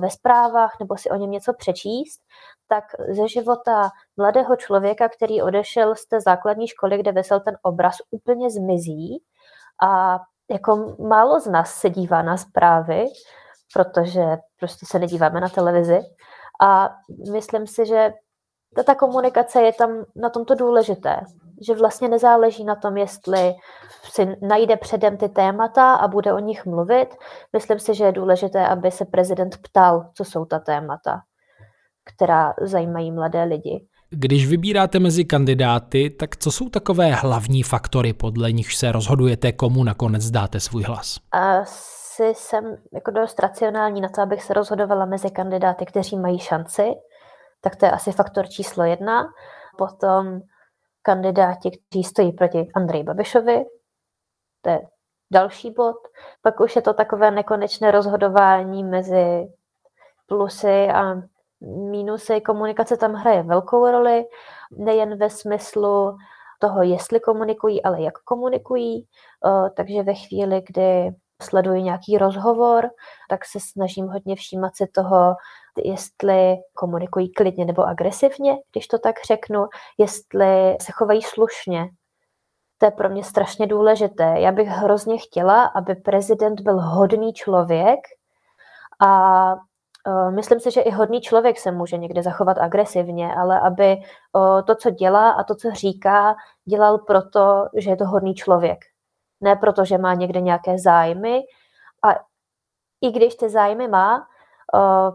ve 0.00 0.10
zprávách 0.10 0.76
nebo 0.80 0.96
si 0.96 1.10
o 1.10 1.16
něm 1.16 1.30
něco 1.30 1.52
přečíst, 1.58 2.20
tak 2.68 2.84
ze 3.08 3.28
života 3.28 3.90
mladého 4.16 4.56
člověka, 4.56 5.08
který 5.08 5.42
odešel 5.42 5.94
z 5.94 6.06
té 6.06 6.20
základní 6.20 6.68
školy, 6.68 6.98
kde 6.98 7.12
vesel 7.12 7.40
ten 7.40 7.56
obraz, 7.62 7.96
úplně 8.10 8.50
zmizí 8.50 9.22
a 9.82 10.20
jako 10.50 10.96
málo 11.08 11.40
z 11.40 11.46
nás 11.46 11.74
se 11.74 11.90
dívá 11.90 12.22
na 12.22 12.36
zprávy, 12.36 13.04
protože 13.74 14.22
prostě 14.58 14.86
se 14.86 14.98
nedíváme 14.98 15.40
na 15.40 15.48
televizi 15.48 16.00
a 16.60 16.90
myslím 17.32 17.66
si, 17.66 17.86
že 17.86 18.12
ta 18.86 18.94
komunikace 18.94 19.62
je 19.62 19.72
tam 19.72 20.04
na 20.16 20.30
tomto 20.30 20.54
důležité, 20.54 21.20
že 21.66 21.74
vlastně 21.74 22.08
nezáleží 22.08 22.64
na 22.64 22.74
tom, 22.74 22.96
jestli 22.96 23.54
si 24.04 24.36
najde 24.42 24.76
předem 24.76 25.16
ty 25.16 25.28
témata 25.28 25.94
a 25.94 26.08
bude 26.08 26.32
o 26.32 26.38
nich 26.38 26.66
mluvit. 26.66 27.14
Myslím 27.52 27.78
si, 27.78 27.94
že 27.94 28.04
je 28.04 28.12
důležité, 28.12 28.68
aby 28.68 28.90
se 28.90 29.04
prezident 29.04 29.56
ptal, 29.56 30.10
co 30.14 30.24
jsou 30.24 30.44
ta 30.44 30.58
témata 30.58 31.20
která 32.14 32.54
zajímají 32.60 33.10
mladé 33.12 33.44
lidi. 33.44 33.86
Když 34.10 34.46
vybíráte 34.46 34.98
mezi 34.98 35.24
kandidáty, 35.24 36.10
tak 36.10 36.36
co 36.36 36.50
jsou 36.52 36.68
takové 36.68 37.10
hlavní 37.12 37.62
faktory, 37.62 38.12
podle 38.12 38.52
nich 38.52 38.72
se 38.72 38.92
rozhodujete, 38.92 39.52
komu 39.52 39.84
nakonec 39.84 40.30
dáte 40.30 40.60
svůj 40.60 40.82
hlas? 40.82 41.16
Asi 41.32 42.34
jsem 42.34 42.76
jako 42.92 43.10
dost 43.10 43.38
racionální 43.38 44.00
na 44.00 44.08
to, 44.08 44.22
abych 44.22 44.42
se 44.42 44.54
rozhodovala 44.54 45.06
mezi 45.06 45.30
kandidáty, 45.30 45.86
kteří 45.86 46.16
mají 46.16 46.38
šanci, 46.38 46.82
tak 47.60 47.76
to 47.76 47.86
je 47.86 47.90
asi 47.90 48.12
faktor 48.12 48.48
číslo 48.48 48.84
jedna. 48.84 49.26
Potom 49.78 50.40
kandidáti, 51.02 51.70
kteří 51.70 52.04
stojí 52.04 52.32
proti 52.32 52.68
Andreji 52.74 53.04
Babišovi, 53.04 53.64
to 54.62 54.70
je 54.70 54.80
další 55.32 55.70
bod. 55.70 55.96
Pak 56.42 56.60
už 56.60 56.76
je 56.76 56.82
to 56.82 56.94
takové 56.94 57.30
nekonečné 57.30 57.90
rozhodování 57.90 58.84
mezi 58.84 59.48
plusy 60.26 60.88
a 60.88 61.14
mínusy. 61.60 62.40
Komunikace 62.40 62.96
tam 62.96 63.12
hraje 63.12 63.42
velkou 63.42 63.90
roli, 63.90 64.24
nejen 64.78 65.18
ve 65.18 65.30
smyslu 65.30 66.16
toho, 66.58 66.82
jestli 66.82 67.20
komunikují, 67.20 67.82
ale 67.82 68.02
jak 68.02 68.18
komunikují. 68.18 69.06
Takže 69.76 70.02
ve 70.02 70.14
chvíli, 70.14 70.62
kdy 70.66 71.10
sleduji 71.42 71.82
nějaký 71.82 72.18
rozhovor, 72.18 72.90
tak 73.28 73.44
se 73.44 73.58
snažím 73.60 74.06
hodně 74.06 74.36
všímat 74.36 74.76
si 74.76 74.86
toho, 74.86 75.34
jestli 75.84 76.56
komunikují 76.74 77.32
klidně 77.32 77.64
nebo 77.64 77.82
agresivně, 77.82 78.56
když 78.72 78.86
to 78.86 78.98
tak 78.98 79.14
řeknu, 79.26 79.66
jestli 79.98 80.76
se 80.82 80.92
chovají 80.92 81.22
slušně. 81.22 81.88
To 82.78 82.86
je 82.86 82.90
pro 82.90 83.08
mě 83.08 83.24
strašně 83.24 83.66
důležité. 83.66 84.34
Já 84.38 84.52
bych 84.52 84.68
hrozně 84.68 85.18
chtěla, 85.18 85.64
aby 85.64 85.94
prezident 85.94 86.60
byl 86.60 86.80
hodný 86.80 87.32
člověk 87.32 87.98
a 89.06 89.54
Eh, 89.54 89.67
myslím 90.30 90.60
si, 90.60 90.70
že 90.70 90.80
i 90.80 90.90
hodný 90.90 91.20
člověk 91.20 91.58
se 91.58 91.72
může 91.72 91.96
někde 91.96 92.22
zachovat 92.22 92.58
agresivně, 92.58 93.34
ale 93.34 93.60
aby 93.60 93.84
eh, 93.92 94.62
to, 94.62 94.74
co 94.74 94.90
dělá 94.90 95.30
a 95.30 95.44
to, 95.44 95.54
co 95.54 95.70
říká, 95.70 96.36
dělal 96.64 96.98
proto, 96.98 97.64
že 97.76 97.90
je 97.90 97.96
to 97.96 98.06
hodný 98.06 98.34
člověk. 98.34 98.78
Ne 99.40 99.56
proto, 99.56 99.84
že 99.84 99.98
má 99.98 100.14
někde 100.14 100.40
nějaké 100.40 100.78
zájmy. 100.78 101.40
A 102.04 102.14
i 103.00 103.10
když 103.12 103.34
ty 103.34 103.48
zájmy 103.48 103.88
má, 103.88 104.26
eh, 104.74 105.10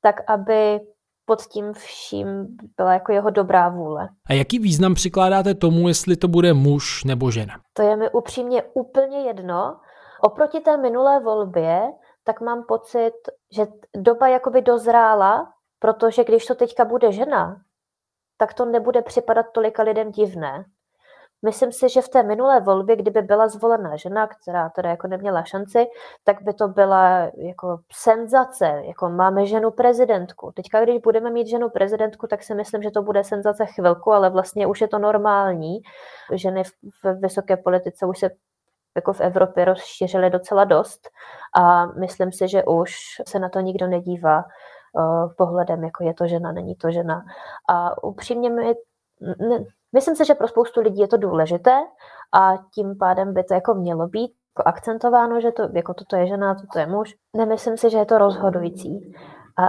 tak 0.00 0.30
aby 0.30 0.80
pod 1.24 1.42
tím 1.42 1.72
vším 1.72 2.46
byla 2.76 2.92
jako 2.92 3.12
jeho 3.12 3.30
dobrá 3.30 3.68
vůle. 3.68 4.08
A 4.28 4.32
jaký 4.32 4.58
význam 4.58 4.94
přikládáte 4.94 5.54
tomu, 5.54 5.88
jestli 5.88 6.16
to 6.16 6.28
bude 6.28 6.52
muž 6.52 7.04
nebo 7.04 7.30
žena? 7.30 7.54
To 7.72 7.82
je 7.82 7.96
mi 7.96 8.10
upřímně 8.10 8.62
úplně 8.74 9.18
jedno. 9.20 9.76
Oproti 10.20 10.60
té 10.60 10.76
minulé 10.76 11.20
volbě 11.20 11.82
tak 12.26 12.40
mám 12.40 12.64
pocit, 12.64 13.12
že 13.50 13.66
doba 13.96 14.28
jakoby 14.28 14.62
dozrála, 14.62 15.52
protože 15.78 16.24
když 16.24 16.46
to 16.46 16.54
teďka 16.54 16.84
bude 16.84 17.12
žena, 17.12 17.60
tak 18.36 18.54
to 18.54 18.64
nebude 18.64 19.02
připadat 19.02 19.46
tolika 19.52 19.82
lidem 19.82 20.10
divné. 20.10 20.64
Myslím 21.42 21.72
si, 21.72 21.88
že 21.88 22.02
v 22.02 22.08
té 22.08 22.22
minulé 22.22 22.60
volbě, 22.60 22.96
kdyby 22.96 23.22
byla 23.22 23.48
zvolena 23.48 23.96
žena, 23.96 24.26
která 24.26 24.68
teda 24.68 24.90
jako 24.90 25.06
neměla 25.06 25.44
šanci, 25.44 25.86
tak 26.24 26.42
by 26.42 26.54
to 26.54 26.68
byla 26.68 27.30
jako 27.36 27.78
senzace, 27.92 28.82
jako 28.84 29.08
máme 29.08 29.46
ženu 29.46 29.70
prezidentku. 29.70 30.52
Teďka, 30.56 30.84
když 30.84 30.98
budeme 30.98 31.30
mít 31.30 31.46
ženu 31.46 31.70
prezidentku, 31.70 32.26
tak 32.26 32.42
si 32.42 32.54
myslím, 32.54 32.82
že 32.82 32.90
to 32.90 33.02
bude 33.02 33.24
senzace 33.24 33.66
chvilku, 33.66 34.12
ale 34.12 34.30
vlastně 34.30 34.66
už 34.66 34.80
je 34.80 34.88
to 34.88 34.98
normální. 34.98 35.78
Ženy 36.32 36.62
v 37.02 37.20
vysoké 37.20 37.56
politice 37.56 38.06
už 38.06 38.18
se 38.18 38.30
jako 38.96 39.12
v 39.12 39.20
Evropě 39.20 39.64
rozšířily 39.64 40.30
docela 40.30 40.64
dost 40.64 41.08
a 41.58 41.86
myslím 41.86 42.32
si, 42.32 42.48
že 42.48 42.64
už 42.64 42.92
se 43.28 43.38
na 43.38 43.48
to 43.48 43.60
nikdo 43.60 43.86
nedívá 43.86 44.38
uh, 44.38 45.32
pohledem, 45.36 45.84
jako 45.84 46.04
je 46.04 46.14
to 46.14 46.26
žena, 46.26 46.52
není 46.52 46.74
to 46.74 46.90
žena. 46.90 47.24
A 47.68 48.02
upřímně 48.02 48.50
mi 48.50 48.74
ne, 49.20 49.64
Myslím 49.92 50.16
si, 50.16 50.24
že 50.24 50.34
pro 50.34 50.48
spoustu 50.48 50.80
lidí 50.80 51.00
je 51.00 51.08
to 51.08 51.16
důležité 51.16 51.72
a 52.32 52.52
tím 52.74 52.98
pádem 52.98 53.34
by 53.34 53.44
to 53.44 53.54
jako 53.54 53.74
mělo 53.74 54.08
být 54.08 54.32
jako 54.58 54.68
akcentováno, 54.68 55.40
že 55.40 55.52
to, 55.52 55.68
jako 55.72 55.94
toto 55.94 56.16
je 56.16 56.26
žena, 56.26 56.54
toto 56.54 56.78
je 56.78 56.86
muž. 56.86 57.14
Nemyslím 57.36 57.76
si, 57.76 57.90
že 57.90 57.98
je 57.98 58.06
to 58.06 58.18
rozhodující. 58.18 59.14
A 59.58 59.68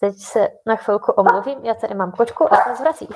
teď 0.00 0.14
se 0.18 0.48
na 0.66 0.76
chvilku 0.76 1.12
omluvím, 1.12 1.58
já 1.62 1.74
tady 1.74 1.94
mám 1.94 2.12
kočku 2.12 2.52
a 2.52 2.56
ta 2.56 2.74
zvrací. 2.74 3.08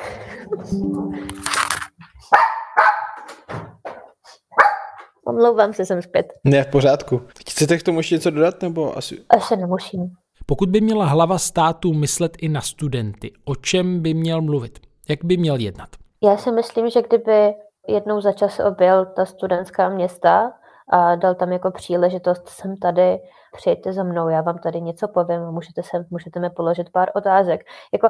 Omlouvám 5.26 5.72
se, 5.72 5.84
jsem 5.84 6.02
zpět. 6.02 6.32
Ne, 6.44 6.64
v 6.64 6.66
pořádku. 6.66 7.22
Chcete 7.50 7.78
k 7.78 7.82
tomu 7.82 7.98
ještě 7.98 8.14
něco 8.14 8.30
dodat, 8.30 8.62
nebo 8.62 8.98
asi? 8.98 9.24
Ještě 9.34 9.56
nemusím. 9.56 10.12
Pokud 10.46 10.68
by 10.68 10.80
měla 10.80 11.04
hlava 11.04 11.38
státu 11.38 11.92
myslet 11.92 12.32
i 12.40 12.48
na 12.48 12.60
studenty, 12.60 13.32
o 13.44 13.56
čem 13.56 14.02
by 14.02 14.14
měl 14.14 14.42
mluvit? 14.42 14.78
Jak 15.08 15.24
by 15.24 15.36
měl 15.36 15.56
jednat? 15.56 15.88
Já 16.22 16.36
si 16.36 16.52
myslím, 16.52 16.90
že 16.90 17.02
kdyby 17.02 17.54
jednou 17.88 18.20
za 18.20 18.32
čas 18.32 18.60
objel 18.60 19.06
ta 19.06 19.24
studentská 19.24 19.88
města 19.88 20.52
a 20.92 21.14
dal 21.14 21.34
tam 21.34 21.52
jako 21.52 21.70
příležitost, 21.70 22.48
jsem 22.48 22.76
tady, 22.76 23.18
přijďte 23.56 23.92
za 23.92 24.02
mnou, 24.02 24.28
já 24.28 24.40
vám 24.40 24.58
tady 24.58 24.80
něco 24.80 25.08
povím 25.08 25.40
a 25.40 25.50
můžete, 25.50 25.82
se, 25.82 26.06
můžete 26.10 26.40
mi 26.40 26.50
položit 26.50 26.90
pár 26.90 27.10
otázek. 27.14 27.60
Jako, 27.92 28.08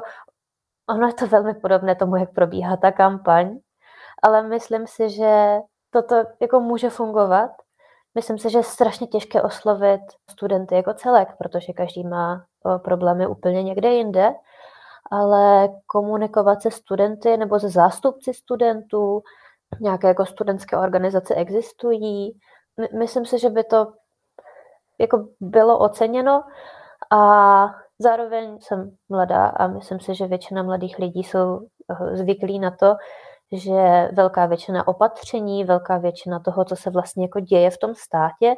ono 0.89 1.07
je 1.07 1.13
to 1.13 1.27
velmi 1.27 1.53
podobné 1.53 1.95
tomu, 1.95 2.15
jak 2.15 2.33
probíhá 2.33 2.77
ta 2.77 2.91
kampaň, 2.91 3.57
ale 4.23 4.47
myslím 4.47 4.87
si, 4.87 5.09
že 5.09 5.57
toto 5.91 6.15
jako 6.39 6.59
může 6.59 6.89
fungovat. 6.89 7.51
Myslím 8.15 8.39
si, 8.39 8.49
že 8.49 8.57
je 8.57 8.63
strašně 8.63 9.07
těžké 9.07 9.41
oslovit 9.41 10.01
studenty 10.29 10.75
jako 10.75 10.93
celek, 10.93 11.29
protože 11.37 11.73
každý 11.73 12.03
má 12.03 12.45
problémy 12.83 13.27
úplně 13.27 13.63
někde 13.63 13.89
jinde 13.89 14.33
ale 15.11 15.69
komunikovat 15.85 16.61
se 16.61 16.71
studenty 16.71 17.37
nebo 17.37 17.59
se 17.59 17.69
zástupci 17.69 18.33
studentů, 18.33 19.23
nějaké 19.81 20.07
jako 20.07 20.25
studentské 20.25 20.77
organizace 20.77 21.35
existují. 21.35 22.39
Myslím 22.99 23.25
si, 23.25 23.39
že 23.39 23.49
by 23.49 23.63
to 23.63 23.93
jako 24.99 25.27
bylo 25.39 25.79
oceněno 25.79 26.43
a 27.11 27.65
zároveň 27.99 28.57
jsem 28.61 28.91
mladá 29.09 29.45
a 29.45 29.67
myslím 29.67 29.99
si, 29.99 30.15
že 30.15 30.27
většina 30.27 30.63
mladých 30.63 30.99
lidí 30.99 31.23
jsou 31.23 31.59
eh, 31.89 32.17
zvyklí 32.17 32.59
na 32.59 32.71
to, 32.71 32.95
že 33.51 34.09
velká 34.13 34.45
většina 34.45 34.87
opatření, 34.87 35.63
velká 35.63 35.97
většina 35.97 36.39
toho, 36.39 36.65
co 36.65 36.75
se 36.75 36.89
vlastně 36.89 37.23
jako 37.23 37.39
děje 37.39 37.71
v 37.71 37.77
tom 37.77 37.95
státě, 37.95 38.55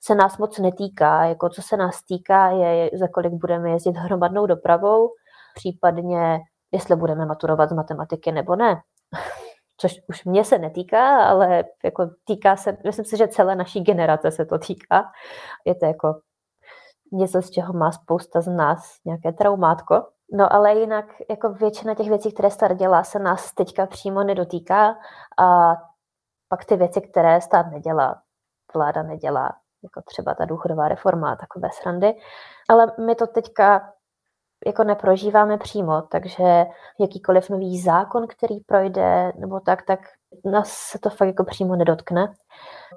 se 0.00 0.14
nás 0.14 0.38
moc 0.38 0.58
netýká. 0.58 1.24
Jako 1.24 1.48
co 1.48 1.62
se 1.62 1.76
nás 1.76 2.02
týká, 2.02 2.50
je, 2.50 2.90
za 2.98 3.08
kolik 3.08 3.32
budeme 3.32 3.70
jezdit 3.70 3.96
hromadnou 3.96 4.46
dopravou, 4.46 5.10
případně 5.54 6.40
jestli 6.72 6.96
budeme 6.96 7.26
maturovat 7.26 7.70
z 7.70 7.72
matematiky 7.72 8.32
nebo 8.32 8.56
ne. 8.56 8.80
Což 9.80 10.00
už 10.08 10.24
mě 10.24 10.44
se 10.44 10.58
netýká, 10.58 11.22
ale 11.22 11.64
jako 11.84 12.10
týká 12.24 12.56
se, 12.56 12.76
myslím 12.84 13.04
si, 13.04 13.16
že 13.16 13.28
celé 13.28 13.56
naší 13.56 13.80
generace 13.80 14.30
se 14.30 14.46
to 14.46 14.58
týká. 14.58 15.04
Je 15.64 15.74
to 15.74 15.86
jako 15.86 16.20
něco, 17.12 17.42
z 17.42 17.50
čeho 17.50 17.72
má 17.72 17.92
spousta 17.92 18.40
z 18.40 18.48
nás 18.48 18.96
nějaké 19.04 19.32
traumátko. 19.32 20.06
No 20.32 20.52
ale 20.52 20.74
jinak 20.74 21.04
jako 21.30 21.52
většina 21.52 21.94
těch 21.94 22.08
věcí, 22.08 22.32
které 22.32 22.50
stát 22.50 22.72
dělá, 22.72 23.04
se 23.04 23.18
nás 23.18 23.52
teďka 23.52 23.86
přímo 23.86 24.24
nedotýká 24.24 24.96
a 25.40 25.76
pak 26.48 26.64
ty 26.64 26.76
věci, 26.76 27.00
které 27.00 27.40
stát 27.40 27.66
nedělá, 27.66 28.22
vláda 28.74 29.02
nedělá, 29.02 29.56
jako 29.82 30.02
třeba 30.04 30.34
ta 30.34 30.44
důchodová 30.44 30.88
reforma 30.88 31.32
a 31.32 31.36
takové 31.36 31.68
srandy. 31.72 32.14
Ale 32.68 32.92
my 33.06 33.14
to 33.14 33.26
teďka 33.26 33.92
jako 34.66 34.84
neprožíváme 34.84 35.58
přímo, 35.58 36.02
takže 36.02 36.64
jakýkoliv 37.00 37.50
nový 37.50 37.80
zákon, 37.80 38.26
který 38.26 38.60
projde, 38.60 39.32
nebo 39.38 39.60
tak, 39.60 39.82
tak 39.86 40.00
nás 40.44 40.68
se 40.68 40.98
to 40.98 41.10
fakt 41.10 41.28
jako 41.28 41.44
přímo 41.44 41.76
nedotkne. 41.76 42.32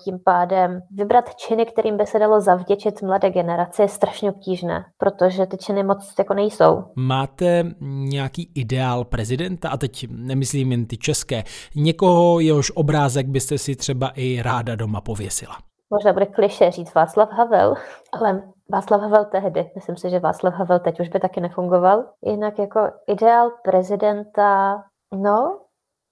Tím 0.04 0.19
pádem 0.26 0.82
vybrat 0.91 1.36
činy, 1.36 1.65
kterým 1.65 1.97
by 1.97 2.06
se 2.06 2.19
dalo 2.19 2.41
zavděčit 2.41 3.02
mladé 3.02 3.30
generaci, 3.30 3.82
je 3.82 3.88
strašně 3.88 4.32
obtížné, 4.32 4.86
protože 4.97 5.45
ty 5.45 5.58
činy 5.58 5.84
moc 5.84 6.13
jako 6.19 6.34
nejsou. 6.34 6.84
Máte 6.95 7.63
nějaký 7.82 8.52
ideál 8.56 9.04
prezidenta, 9.04 9.69
a 9.69 9.78
teď 9.78 10.08
nemyslím 10.10 10.71
jen 10.71 10.86
ty 10.86 10.97
české, 10.97 11.43
někoho, 11.76 12.39
jehož 12.39 12.71
obrázek 12.76 13.28
byste 13.28 13.58
si 13.58 13.76
třeba 13.76 14.12
i 14.15 14.41
ráda 14.41 14.76
doma 14.76 15.02
pověsila? 15.02 15.58
Možná 15.93 16.13
bude 16.13 16.26
kliše 16.26 16.71
říct 16.71 16.93
Václav 16.93 17.30
Havel, 17.32 17.76
ale 18.13 18.43
Václav 18.71 19.01
Havel 19.01 19.25
tehdy. 19.25 19.71
Myslím 19.75 19.97
si, 19.97 20.10
že 20.10 20.19
Václav 20.19 20.53
Havel 20.53 20.79
teď 20.79 20.99
už 20.99 21.10
by 21.10 21.19
taky 21.19 21.41
nefungoval. 21.41 22.05
Jinak 22.25 22.60
jako 22.60 22.79
ideál 23.07 23.51
prezidenta, 23.63 24.84
no, 25.13 25.60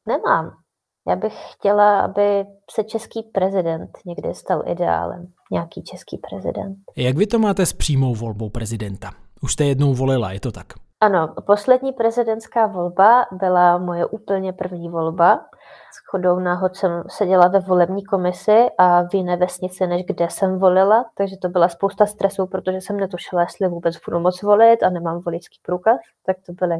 nemám. 0.07 0.51
Já 1.07 1.15
bych 1.15 1.33
chtěla, 1.51 1.99
aby 1.99 2.45
se 2.71 2.83
český 2.83 3.23
prezident 3.23 3.89
někdy 4.05 4.33
stal 4.33 4.63
ideálem. 4.65 5.27
Nějaký 5.51 5.83
český 5.83 6.17
prezident. 6.17 6.77
Jak 6.97 7.17
vy 7.17 7.27
to 7.27 7.39
máte 7.39 7.65
s 7.65 7.73
přímou 7.73 8.15
volbou 8.15 8.49
prezidenta? 8.49 9.11
Už 9.41 9.53
jste 9.53 9.65
jednou 9.65 9.93
volila, 9.93 10.31
je 10.31 10.39
to 10.39 10.51
tak? 10.51 10.65
Ano, 11.01 11.33
poslední 11.45 11.93
prezidentská 11.93 12.67
volba 12.67 13.25
byla 13.31 13.77
moje 13.77 14.05
úplně 14.05 14.53
první 14.53 14.89
volba. 14.89 15.45
S 15.91 16.09
chodou 16.09 16.39
náhod 16.39 16.75
jsem 16.75 17.03
seděla 17.07 17.47
ve 17.47 17.59
volební 17.59 18.03
komisi 18.05 18.67
a 18.77 19.03
v 19.03 19.13
jiné 19.13 19.37
vesnici, 19.37 19.87
než 19.87 20.05
kde 20.05 20.29
jsem 20.29 20.59
volila, 20.59 21.05
takže 21.15 21.37
to 21.37 21.49
byla 21.49 21.69
spousta 21.69 22.05
stresu, 22.05 22.47
protože 22.47 22.77
jsem 22.81 22.97
netušila, 22.97 23.41
jestli 23.41 23.67
vůbec 23.67 23.95
budu 24.05 24.19
moc 24.19 24.41
volit 24.41 24.83
a 24.83 24.89
nemám 24.89 25.19
voličský 25.19 25.59
průkaz, 25.65 25.99
tak 26.25 26.37
to 26.45 26.53
byly 26.53 26.75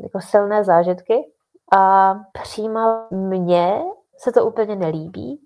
jako 0.00 0.20
silné 0.20 0.64
zážitky. 0.64 1.32
A 1.76 2.14
přímo 2.32 3.06
mně 3.10 3.82
se 4.16 4.32
to 4.32 4.46
úplně 4.46 4.76
nelíbí, 4.76 5.40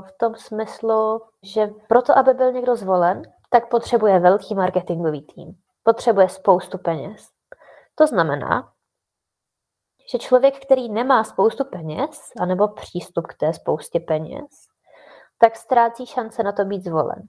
v 0.00 0.18
tom 0.18 0.34
smyslu, 0.34 1.22
že 1.42 1.70
proto, 1.88 2.18
aby 2.18 2.34
byl 2.34 2.52
někdo 2.52 2.76
zvolen, 2.76 3.22
tak 3.50 3.68
potřebuje 3.68 4.18
velký 4.18 4.54
marketingový 4.54 5.22
tým 5.22 5.56
potřebuje 5.86 6.28
spoustu 6.28 6.78
peněz. 6.78 7.28
To 7.94 8.06
znamená, 8.06 8.72
že 10.12 10.18
člověk, 10.18 10.64
který 10.64 10.88
nemá 10.88 11.24
spoustu 11.24 11.64
peněz, 11.64 12.32
anebo 12.40 12.68
přístup 12.68 13.26
k 13.26 13.34
té 13.34 13.52
spoustě 13.52 14.00
peněz, 14.00 14.50
tak 15.38 15.56
ztrácí 15.56 16.06
šance 16.06 16.42
na 16.42 16.52
to 16.52 16.64
být 16.64 16.84
zvolen. 16.84 17.22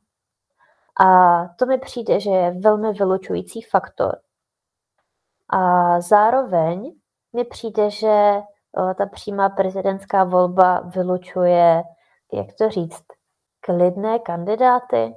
A 0.99 1.05
to 1.59 1.65
mi 1.65 1.77
přijde, 1.77 2.19
že 2.19 2.29
je 2.29 2.51
velmi 2.51 2.93
vylučující 2.93 3.61
faktor. 3.61 4.17
A 5.49 6.01
zároveň 6.01 6.91
mi 7.33 7.45
přijde, 7.45 7.89
že 7.89 8.41
ta 8.97 9.05
přímá 9.05 9.49
prezidentská 9.49 10.23
volba 10.23 10.79
vylučuje, 10.79 11.83
jak 12.33 12.47
to 12.57 12.69
říct, 12.69 13.03
klidné 13.59 14.19
kandidáty, 14.19 15.13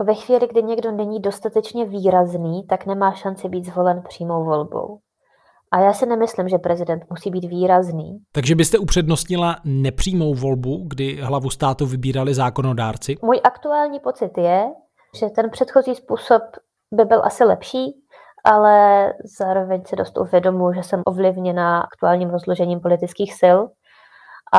ve 0.00 0.14
chvíli, 0.14 0.48
kdy 0.48 0.62
někdo 0.62 0.92
není 0.92 1.20
dostatečně 1.20 1.84
výrazný, 1.84 2.66
tak 2.66 2.86
nemá 2.86 3.12
šanci 3.12 3.48
být 3.48 3.64
zvolen 3.64 4.02
přímou 4.08 4.44
volbou. 4.44 4.98
A 5.72 5.80
já 5.80 5.92
si 5.92 6.06
nemyslím, 6.06 6.48
že 6.48 6.58
prezident 6.58 7.02
musí 7.10 7.30
být 7.30 7.44
výrazný. 7.44 8.18
Takže 8.32 8.54
byste 8.54 8.78
upřednostnila 8.78 9.56
nepřímou 9.64 10.34
volbu, 10.34 10.84
kdy 10.88 11.20
hlavu 11.22 11.50
státu 11.50 11.86
vybírali 11.86 12.34
zákonodárci? 12.34 13.16
Můj 13.22 13.40
aktuální 13.44 14.00
pocit 14.00 14.38
je, 14.38 14.64
že 15.18 15.30
ten 15.30 15.50
předchozí 15.50 15.94
způsob 15.94 16.42
by 16.92 17.04
byl 17.04 17.22
asi 17.24 17.44
lepší, 17.44 17.94
ale 18.44 19.06
zároveň 19.38 19.82
si 19.84 19.96
dost 19.96 20.18
uvědomuji, 20.18 20.74
že 20.74 20.82
jsem 20.82 21.02
ovlivněna 21.06 21.80
aktuálním 21.80 22.30
rozložením 22.30 22.80
politických 22.80 23.34
sil 23.40 23.58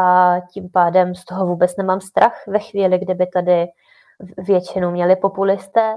a 0.01 0.35
tím 0.53 0.69
pádem 0.73 1.15
z 1.15 1.25
toho 1.25 1.45
vůbec 1.45 1.77
nemám 1.77 2.01
strach 2.01 2.33
ve 2.47 2.59
chvíli, 2.59 2.99
kdyby 2.99 3.27
tady 3.33 3.65
většinu 4.37 4.91
měli 4.91 5.15
populisté, 5.15 5.95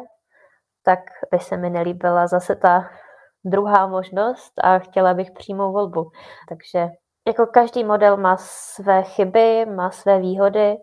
tak 0.85 0.99
by 1.31 1.39
se 1.39 1.57
mi 1.57 1.71
nelíbila 1.71 2.27
zase 2.27 2.57
ta 2.57 2.91
druhá 3.45 3.87
možnost 3.87 4.53
a 4.63 4.79
chtěla 4.79 5.15
bych 5.15 5.31
přímou 5.31 5.73
volbu. 5.73 6.11
Takže 6.49 6.89
jako 7.27 7.47
každý 7.47 7.85
model 7.85 8.17
má 8.17 8.37
své 8.41 9.03
chyby, 9.03 9.67
má 9.67 9.91
své 9.91 10.19
výhody. 10.19 10.77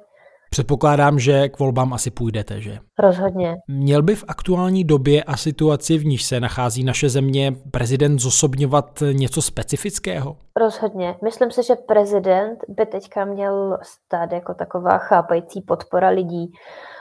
Předpokládám, 0.56 1.20
že 1.20 1.50
k 1.50 1.60
volbám 1.60 1.94
asi 1.94 2.12
půjdete, 2.12 2.62
že? 2.62 2.80
Rozhodně. 3.00 3.56
Měl 3.68 4.02
by 4.02 4.16
v 4.16 4.24
aktuální 4.28 4.84
době 4.84 5.24
a 5.24 5.38
situaci, 5.38 5.98
v 5.98 6.06
níž 6.06 6.24
se 6.24 6.40
nachází 6.40 6.84
naše 6.84 7.10
země, 7.10 7.56
prezident 7.72 8.20
zosobňovat 8.20 9.04
něco 9.12 9.42
specifického? 9.42 10.38
Rozhodně. 10.60 11.16
Myslím 11.24 11.52
si, 11.52 11.64
že 11.64 11.76
prezident 11.76 12.60
by 12.68 12.86
teďka 12.86 13.26
měl 13.26 13.78
stát 13.82 14.32
jako 14.32 14.54
taková 14.54 14.98
chápající 14.98 15.62
podpora 15.62 16.10
lidí. 16.10 16.52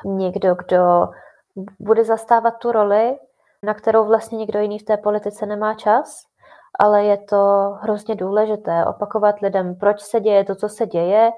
Někdo, 0.04 0.54
kdo 0.54 1.08
bude 1.80 2.04
zastávat 2.04 2.54
tu 2.58 2.72
roli, 2.72 3.16
na 3.62 3.74
kterou 3.74 4.06
vlastně 4.06 4.38
někdo 4.38 4.60
jiný 4.60 4.78
v 4.78 4.84
té 4.84 4.96
politice 4.96 5.46
nemá 5.46 5.74
čas, 5.74 6.22
ale 6.80 7.04
je 7.04 7.18
to 7.18 7.70
hrozně 7.82 8.14
důležité 8.14 8.84
opakovat 8.84 9.34
lidem, 9.42 9.74
proč 9.80 10.00
se 10.00 10.20
děje 10.20 10.44
to, 10.44 10.54
co 10.54 10.68
se 10.68 10.86
děje, 10.86 11.30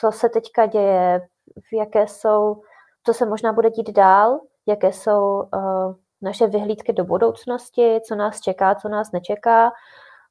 co 0.00 0.12
se 0.12 0.28
teďka 0.28 0.66
děje, 0.66 1.20
jaké 1.72 2.06
jsou, 2.06 2.62
co 3.06 3.14
se 3.14 3.26
možná 3.26 3.52
bude 3.52 3.70
dít 3.70 3.90
dál, 3.90 4.40
jaké 4.66 4.92
jsou 4.92 5.42
uh, 5.42 5.94
naše 6.22 6.46
vyhlídky 6.46 6.92
do 6.92 7.04
budoucnosti, 7.04 8.00
co 8.08 8.14
nás 8.14 8.40
čeká, 8.40 8.74
co 8.74 8.88
nás 8.88 9.12
nečeká 9.12 9.72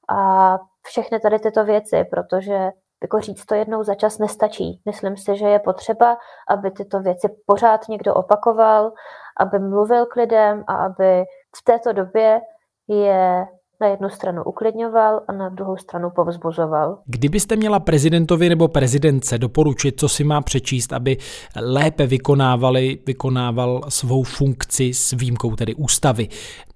a 0.10 0.58
všechny 0.84 1.20
tady 1.20 1.40
tyto 1.40 1.66
věci, 1.66 2.04
protože 2.04 2.72
jako 3.02 3.20
říct 3.20 3.46
to 3.46 3.56
jednou 3.56 3.84
za 3.84 3.96
čas 3.96 4.18
nestačí. 4.18 4.82
Myslím 4.86 5.18
si, 5.18 5.38
že 5.38 5.46
je 5.48 5.60
potřeba, 5.60 6.18
aby 6.50 6.72
tyto 6.72 7.00
věci 7.00 7.28
pořád 7.46 7.88
někdo 7.90 8.14
opakoval, 8.14 8.92
aby 9.40 9.60
mluvil 9.60 10.06
k 10.06 10.16
lidem 10.16 10.64
a 10.68 10.76
aby 10.76 11.24
v 11.58 11.64
této 11.64 11.94
době 11.94 12.42
je 12.88 13.46
na 13.82 13.88
jednu 13.88 14.10
stranu 14.10 14.44
uklidňoval 14.44 15.22
a 15.28 15.32
na 15.32 15.50
druhou 15.50 15.78
stranu 15.78 16.10
povzbuzoval. 16.10 17.00
Kdybyste 17.06 17.56
měla 17.56 17.80
prezidentovi 17.80 18.50
nebo 18.50 18.68
prezidentce 18.68 19.38
doporučit, 19.38 20.00
co 20.00 20.10
si 20.10 20.24
má 20.24 20.42
přečíst, 20.42 20.94
aby 20.94 21.18
lépe 21.56 22.08
vykonávali, 22.08 23.00
vykonával 23.08 23.82
svou 23.90 24.24
funkci 24.24 24.94
s 24.94 25.12
výjimkou 25.12 25.56
tedy 25.56 25.76
ústavy, 25.76 26.28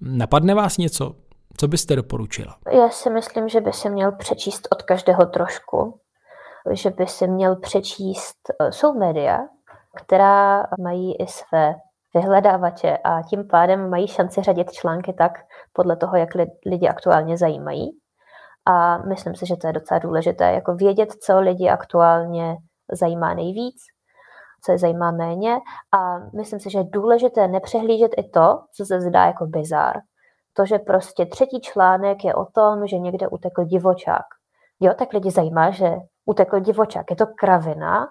napadne 0.02 0.56
vás 0.56 0.78
něco? 0.78 1.16
Co 1.58 1.68
byste 1.68 1.96
doporučila? 1.96 2.56
Já 2.72 2.90
si 2.90 3.10
myslím, 3.10 3.50
že 3.50 3.62
by 3.62 3.74
se 3.74 3.90
měl 3.90 4.12
přečíst 4.12 4.68
od 4.72 4.82
každého 4.82 5.26
trošku, 5.26 6.00
že 6.72 6.90
by 6.90 7.08
se 7.08 7.28
měl 7.28 7.56
přečíst, 7.56 8.38
eh, 8.60 8.72
jsou 8.72 8.94
média, 8.94 9.40
která 9.96 10.64
mají 10.80 11.16
i 11.16 11.28
své 11.28 11.76
vyhledávače 12.14 12.98
a 12.98 13.22
tím 13.22 13.48
pádem 13.48 13.90
mají 13.90 14.08
šanci 14.08 14.42
řadit 14.42 14.72
články 14.72 15.14
tak 15.14 15.32
podle 15.73 15.97
toho, 15.97 16.15
jak 16.15 16.29
lidi 16.65 16.88
aktuálně 16.88 17.38
zajímají. 17.38 17.89
A 18.65 18.97
myslím 18.97 19.36
si, 19.36 19.45
že 19.45 19.55
to 19.55 19.67
je 19.67 19.73
docela 19.73 19.99
důležité, 19.99 20.51
jako 20.51 20.75
vědět, 20.75 21.12
co 21.12 21.39
lidi 21.39 21.69
aktuálně 21.69 22.55
zajímá 22.91 23.34
nejvíc, 23.34 23.75
co 24.65 24.71
je 24.71 24.77
zajímá 24.77 25.12
méně. 25.12 25.57
A 25.91 26.19
myslím 26.36 26.60
si, 26.60 26.69
že 26.69 26.79
je 26.79 26.84
důležité 26.89 27.47
nepřehlížet 27.47 28.12
i 28.17 28.29
to, 28.29 28.60
co 28.75 28.86
se 28.86 29.01
zdá 29.01 29.25
jako 29.25 29.45
bizár. 29.45 29.97
To, 30.53 30.65
že 30.65 30.79
prostě 30.79 31.25
třetí 31.25 31.62
článek 31.62 32.25
je 32.25 32.36
o 32.36 32.45
tom, 32.45 32.88
že 32.88 32.99
někde 32.99 33.27
utekl 33.27 33.63
divočák. 33.63 34.25
Jo, 34.79 34.93
tak 34.93 35.13
lidi 35.13 35.31
zajímá, 35.31 35.71
že 35.71 35.95
utekl 36.25 36.60
divočák. 36.60 37.05
Je 37.10 37.15
to 37.15 37.25
kravina 37.39 38.07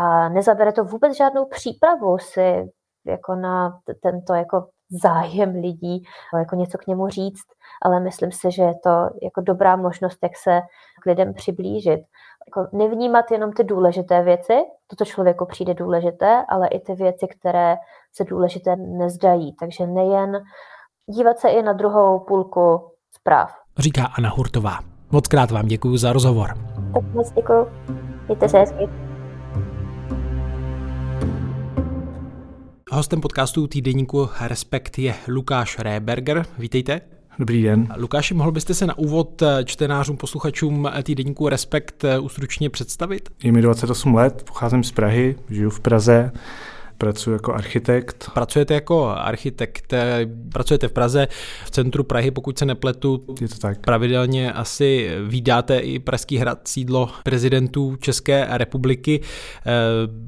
a 0.00 0.28
nezabere 0.28 0.72
to 0.72 0.84
vůbec 0.84 1.16
žádnou 1.16 1.46
přípravu 1.46 2.18
si 2.18 2.72
jako 3.06 3.34
na 3.34 3.78
tento 4.02 4.34
jako 4.34 4.68
zájem 5.02 5.50
lidí, 5.50 6.02
jako 6.38 6.56
něco 6.56 6.78
k 6.78 6.86
němu 6.86 7.08
říct, 7.08 7.46
ale 7.82 8.00
myslím 8.00 8.32
si, 8.32 8.50
že 8.50 8.62
je 8.62 8.74
to 8.84 8.90
jako 9.22 9.40
dobrá 9.40 9.76
možnost, 9.76 10.18
jak 10.22 10.32
se 10.36 10.60
k 11.02 11.06
lidem 11.06 11.34
přiblížit. 11.34 12.00
Jako 12.48 12.76
nevnímat 12.76 13.30
jenom 13.30 13.52
ty 13.52 13.64
důležité 13.64 14.22
věci, 14.22 14.54
to, 14.86 14.96
co 14.96 15.04
člověku 15.04 15.46
přijde 15.46 15.74
důležité, 15.74 16.44
ale 16.48 16.68
i 16.68 16.80
ty 16.80 16.94
věci, 16.94 17.26
které 17.28 17.76
se 18.12 18.24
důležité 18.24 18.76
nezdají. 18.76 19.52
Takže 19.52 19.86
nejen 19.86 20.42
dívat 21.06 21.38
se 21.38 21.48
i 21.48 21.62
na 21.62 21.72
druhou 21.72 22.20
půlku 22.20 22.90
zpráv. 23.14 23.50
Říká 23.78 24.06
Anna 24.18 24.30
Hurtová. 24.30 24.78
Moc 25.10 25.28
krát 25.28 25.50
vám 25.50 25.66
děkuji 25.66 25.96
za 25.96 26.12
rozhovor. 26.12 26.48
Tak 26.94 27.04
moc 27.14 27.30
děkuji. 27.32 27.66
Mějte 28.26 28.48
se 28.48 28.58
hezky. 28.58 29.11
Hostem 32.94 33.20
podcastu 33.20 33.66
týdeníku 33.66 34.28
Respekt 34.40 34.98
je 34.98 35.14
Lukáš 35.28 35.78
Réberger. 35.78 36.46
Vítejte. 36.58 37.00
Dobrý 37.38 37.62
den. 37.62 37.88
Lukáši, 37.96 38.34
mohl 38.34 38.52
byste 38.52 38.74
se 38.74 38.86
na 38.86 38.98
úvod 38.98 39.42
čtenářům, 39.64 40.16
posluchačům 40.16 40.90
týdeníku 41.02 41.48
Respekt 41.48 42.04
ustručně 42.20 42.70
představit? 42.70 43.28
Je 43.42 43.52
mi 43.52 43.62
28 43.62 44.14
let, 44.14 44.42
pocházím 44.46 44.84
z 44.84 44.92
Prahy, 44.92 45.36
žiju 45.50 45.70
v 45.70 45.80
Praze. 45.80 46.32
Pracuji 47.02 47.30
jako 47.30 47.54
architekt. 47.54 48.30
Pracujete 48.34 48.74
jako 48.74 49.08
architekt, 49.08 49.92
eh, 49.92 50.26
pracujete 50.52 50.88
v 50.88 50.92
Praze, 50.92 51.28
v 51.64 51.70
centru 51.70 52.04
Prahy, 52.04 52.30
pokud 52.30 52.58
se 52.58 52.64
nepletu. 52.64 53.24
Je 53.40 53.48
to 53.48 53.58
tak. 53.58 53.80
Pravidelně 53.80 54.52
asi 54.52 55.10
vydáte 55.26 55.78
i 55.78 55.98
Pražský 55.98 56.36
hrad, 56.36 56.68
sídlo 56.68 57.08
prezidentů 57.24 57.96
České 57.96 58.46
republiky. 58.50 59.20
Eh, 59.20 59.70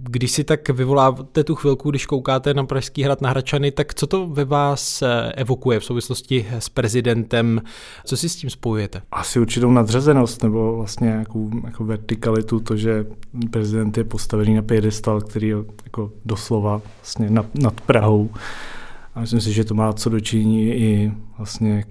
když 0.03 0.31
si 0.31 0.45
tak 0.45 0.69
vyvoláte 0.69 1.45
tu 1.45 1.55
chvilku, 1.55 1.91
když 1.91 2.07
koukáte 2.07 2.55
na 2.55 2.65
Pražský 2.65 3.03
hrad 3.03 3.21
na 3.21 3.31
Hračany, 3.31 3.71
tak 3.71 3.95
co 3.95 4.07
to 4.07 4.27
ve 4.27 4.45
vás 4.45 5.03
eh, 5.03 5.33
evokuje 5.33 5.81
v 5.81 5.85
souvislosti 5.85 6.47
s 6.59 6.69
prezidentem? 6.69 7.61
Co 8.05 8.17
si 8.17 8.29
s 8.29 8.37
tím 8.37 8.51
spojujete? 8.51 9.03
Asi 9.13 9.41
určitou 9.41 9.71
nadřazenost 9.71 10.43
nebo 10.43 10.77
vlastně 10.77 11.07
nějakou 11.07 11.51
jako 11.65 11.85
vertikalitu, 11.85 12.61
to, 12.61 12.77
že 12.77 13.07
prezident 13.51 13.99
je 13.99 14.05
postavený 14.05 14.55
na 14.55 14.63
piedestal, 14.63 15.21
který 15.21 15.49
jako 15.85 16.13
doslova 16.25 16.64
slova 16.65 16.83
vlastně 17.01 17.31
nad, 17.31 17.47
nad 17.55 17.81
Prahou. 17.81 18.31
A 19.15 19.21
myslím 19.21 19.41
si, 19.41 19.53
že 19.53 19.65
to 19.65 19.75
má 19.75 19.93
co 19.93 20.11
dočiní 20.11 20.69
i 20.69 21.13
vlastně 21.39 21.85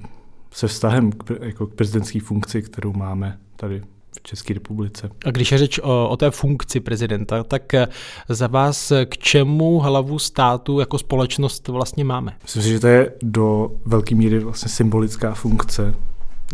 se 0.51 0.67
vztahem 0.67 1.11
k, 1.11 1.31
jako 1.41 1.67
k 1.67 1.73
prezidentské 1.73 2.19
funkci, 2.19 2.61
kterou 2.61 2.93
máme 2.93 3.37
tady 3.55 3.81
v 4.11 4.23
České 4.23 4.53
republice. 4.53 5.09
A 5.25 5.31
když 5.31 5.51
je 5.51 5.57
řeč 5.57 5.79
o, 5.79 6.09
o 6.09 6.17
té 6.17 6.31
funkci 6.31 6.79
prezidenta, 6.79 7.43
tak 7.43 7.73
eh, 7.73 7.87
za 8.29 8.47
vás 8.47 8.91
k 9.05 9.17
čemu 9.17 9.79
hlavu 9.79 10.19
státu 10.19 10.79
jako 10.79 10.97
společnost 10.97 11.67
vlastně 11.67 12.03
máme? 12.03 12.35
Myslím 12.43 12.63
si, 12.63 12.69
že 12.69 12.79
to 12.79 12.87
je 12.87 13.11
do 13.21 13.71
velké 13.85 14.15
míry 14.15 14.39
vlastně 14.39 14.69
symbolická 14.69 15.33
funkce. 15.33 15.95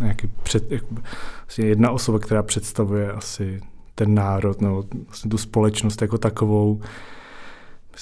Nějaký 0.00 0.30
před, 0.42 0.72
jako, 0.72 0.86
vlastně 1.46 1.66
jedna 1.66 1.90
osoba, 1.90 2.18
která 2.18 2.42
představuje 2.42 3.12
asi 3.12 3.60
ten 3.94 4.14
národ 4.14 4.60
nebo 4.60 4.84
vlastně 5.06 5.30
tu 5.30 5.38
společnost 5.38 6.02
jako 6.02 6.18
takovou. 6.18 6.80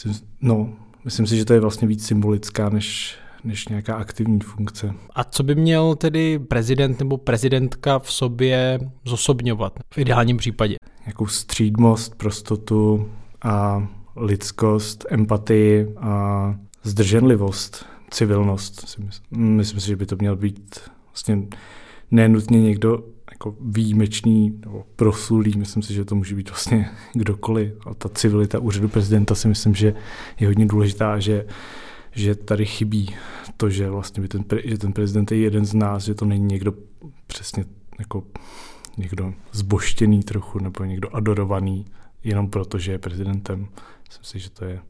Myslím, 0.06 0.28
no, 0.40 0.72
myslím 1.04 1.26
si, 1.26 1.36
že 1.36 1.44
to 1.44 1.52
je 1.52 1.60
vlastně 1.60 1.88
víc 1.88 2.06
symbolická 2.06 2.68
než, 2.68 3.16
než 3.44 3.68
nějaká 3.68 3.96
aktivní 3.96 4.40
funkce. 4.40 4.94
A 5.14 5.24
co 5.24 5.42
by 5.42 5.54
měl 5.54 5.94
tedy 5.94 6.38
prezident 6.38 6.98
nebo 6.98 7.16
prezidentka 7.16 7.98
v 7.98 8.12
sobě 8.12 8.78
zosobňovat 9.04 9.78
v 9.94 9.98
ideálním 9.98 10.36
případě? 10.36 10.76
Jakou 11.06 11.26
střídmost, 11.26 12.14
prostotu 12.14 13.10
a 13.42 13.88
lidskost, 14.16 15.06
empatii 15.10 15.94
a 15.96 16.54
zdrženlivost, 16.82 17.86
civilnost. 18.10 18.98
Myslím 19.30 19.80
si, 19.80 19.86
že 19.86 19.96
by 19.96 20.06
to 20.06 20.16
měl 20.16 20.36
být 20.36 20.80
vlastně 21.12 21.42
nenutně 22.10 22.62
někdo 22.62 23.02
jako 23.38 23.56
výjimečný 23.60 24.58
nebo 24.60 24.84
proslulý, 24.96 25.58
myslím 25.58 25.82
si, 25.82 25.94
že 25.94 26.04
to 26.04 26.14
může 26.14 26.34
být 26.34 26.50
vlastně 26.50 26.90
kdokoliv. 27.12 27.72
A 27.86 27.94
ta 27.94 28.08
civilita 28.08 28.58
úřadu 28.58 28.88
prezidenta 28.88 29.34
si 29.34 29.48
myslím, 29.48 29.74
že 29.74 29.94
je 30.40 30.46
hodně 30.46 30.66
důležitá, 30.66 31.18
že, 31.18 31.46
že 32.12 32.34
tady 32.34 32.66
chybí 32.66 33.14
to, 33.56 33.70
že 33.70 33.90
vlastně 33.90 34.20
by 34.20 34.28
ten, 34.28 34.44
že 34.64 34.78
ten 34.78 34.92
prezident 34.92 35.32
je 35.32 35.38
jeden 35.38 35.64
z 35.64 35.74
nás, 35.74 36.04
že 36.04 36.14
to 36.14 36.24
není 36.24 36.44
někdo 36.44 36.74
přesně 37.26 37.64
jako 37.98 38.22
někdo 38.96 39.34
zboštěný 39.52 40.22
trochu 40.22 40.58
nebo 40.58 40.84
někdo 40.84 41.16
adorovaný 41.16 41.84
jenom 42.24 42.50
proto, 42.50 42.78
že 42.78 42.92
je 42.92 42.98
prezidentem. 42.98 43.68
Myslím 44.08 44.24
si, 44.24 44.38
že 44.38 44.50
to 44.50 44.64
je 44.64 44.80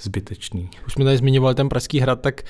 zbytečný. 0.00 0.70
Už 0.86 0.92
jsme 0.92 1.04
tady 1.04 1.16
zmiňovali 1.16 1.54
ten 1.54 1.68
Pražský 1.68 2.00
hrad, 2.00 2.20
tak 2.20 2.42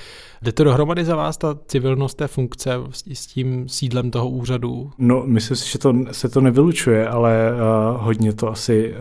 jde 0.42 0.52
to 0.52 0.64
dohromady 0.64 1.04
za 1.04 1.16
vás, 1.16 1.36
ta 1.36 1.58
civilnost 1.66 2.16
té 2.16 2.26
funkce 2.26 2.72
s 3.12 3.26
tím 3.26 3.68
sídlem 3.68 4.10
toho 4.10 4.28
úřadu? 4.28 4.90
No, 4.98 5.22
myslím 5.26 5.56
si, 5.56 5.70
že 5.70 5.78
to, 5.78 5.94
se 6.12 6.28
to 6.28 6.40
nevylučuje, 6.40 7.08
ale 7.08 7.50
uh, 7.52 8.02
hodně 8.04 8.32
to 8.32 8.50
asi 8.50 8.94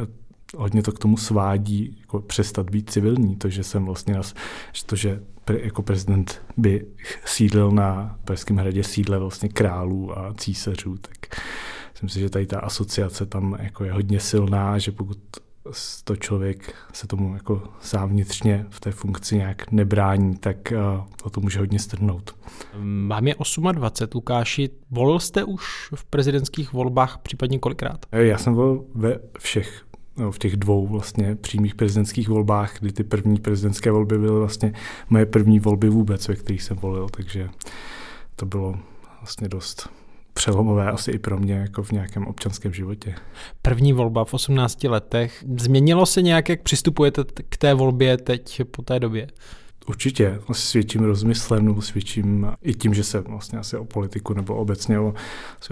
hodně 0.58 0.84
to 0.84 0.92
k 0.92 1.00
tomu 1.00 1.18
svádí, 1.18 1.98
jako 2.00 2.22
přestat 2.22 2.70
být 2.70 2.90
civilní, 2.90 3.36
to, 3.36 3.50
že 3.50 3.64
jsem 3.64 3.86
vlastně, 3.86 4.14
nas, 4.14 4.34
to, 4.86 4.96
že 4.96 5.22
pre, 5.46 5.60
jako 5.64 5.82
prezident 5.82 6.42
by 6.58 6.86
sídlil 7.26 7.72
na 7.72 8.20
Pražském 8.24 8.58
hradě 8.58 8.84
sídle 8.84 9.20
vlastně 9.20 9.50
králů 9.50 10.20
a 10.20 10.34
císařů, 10.34 10.98
tak 10.98 11.42
myslím 11.94 12.10
si, 12.10 12.20
že 12.20 12.30
tady 12.30 12.46
ta 12.46 12.60
asociace 12.60 13.26
tam 13.26 13.58
jako 13.60 13.84
je 13.84 13.92
hodně 13.92 14.20
silná, 14.20 14.78
že 14.78 14.92
pokud 14.92 15.18
to 16.04 16.16
člověk 16.16 16.76
se 16.94 17.08
tomu 17.08 17.34
jako 17.34 17.64
sám 17.82 18.10
vnitřně 18.10 18.66
v 18.70 18.80
té 18.80 18.92
funkci 18.92 19.38
nějak 19.38 19.72
nebrání, 19.72 20.38
tak 20.38 20.58
uh, 20.72 21.04
o 21.24 21.30
to 21.30 21.42
může 21.42 21.60
hodně 21.60 21.80
strhnout. 21.80 22.36
Mám 22.84 23.28
je 23.28 23.36
28, 23.72 24.18
Lukáši. 24.18 24.70
Volil 24.92 25.20
jste 25.20 25.44
už 25.44 25.90
v 25.96 26.06
prezidentských 26.06 26.74
volbách 26.74 27.18
případně 27.18 27.60
kolikrát? 27.60 28.06
Já 28.12 28.38
jsem 28.38 28.54
volil 28.54 28.86
ve 28.96 29.20
všech 29.40 29.86
no, 30.18 30.32
v 30.32 30.40
těch 30.40 30.58
dvou 30.58 30.88
vlastně 30.88 31.36
přímých 31.36 31.76
prezidentských 31.76 32.30
volbách, 32.30 32.80
kdy 32.80 32.92
ty 32.92 33.04
první 33.04 33.40
prezidentské 33.40 33.92
volby 33.92 34.20
byly 34.20 34.40
vlastně 34.40 34.74
moje 35.10 35.26
první 35.26 35.60
volby 35.60 35.90
vůbec, 35.90 36.28
ve 36.28 36.36
kterých 36.36 36.64
jsem 36.64 36.78
volil, 36.78 37.10
takže 37.10 37.50
to 38.36 38.46
bylo 38.46 38.76
vlastně 39.22 39.50
dost 39.50 39.90
přelomové 40.36 40.92
asi 40.92 41.12
i 41.12 41.20
pro 41.20 41.38
mě 41.38 41.54
jako 41.54 41.84
v 41.84 41.92
nějakém 41.92 42.28
občanském 42.28 42.74
životě. 42.74 43.16
První 43.62 43.94
volba 43.94 44.26
v 44.26 44.34
18 44.34 44.84
letech. 44.84 45.46
Změnilo 45.60 46.06
se 46.06 46.22
nějak, 46.22 46.50
jak 46.50 46.62
přistupujete 46.62 47.24
k 47.50 47.58
té 47.58 47.74
volbě 47.74 48.18
teď 48.18 48.62
po 48.72 48.82
té 48.82 49.00
době? 49.00 49.28
Určitě, 49.88 50.40
asi 50.48 50.62
svědčím 50.62 51.04
rozmyslem 51.04 51.66
nebo 51.66 51.82
svědčím 51.82 52.48
i 52.62 52.74
tím, 52.74 52.94
že 52.94 53.04
se 53.04 53.22
vlastně 53.22 53.60
asi 53.60 53.78
o 53.78 53.86
politiku 53.86 54.34
nebo 54.34 54.56
obecně 54.56 55.00
o, 55.00 55.14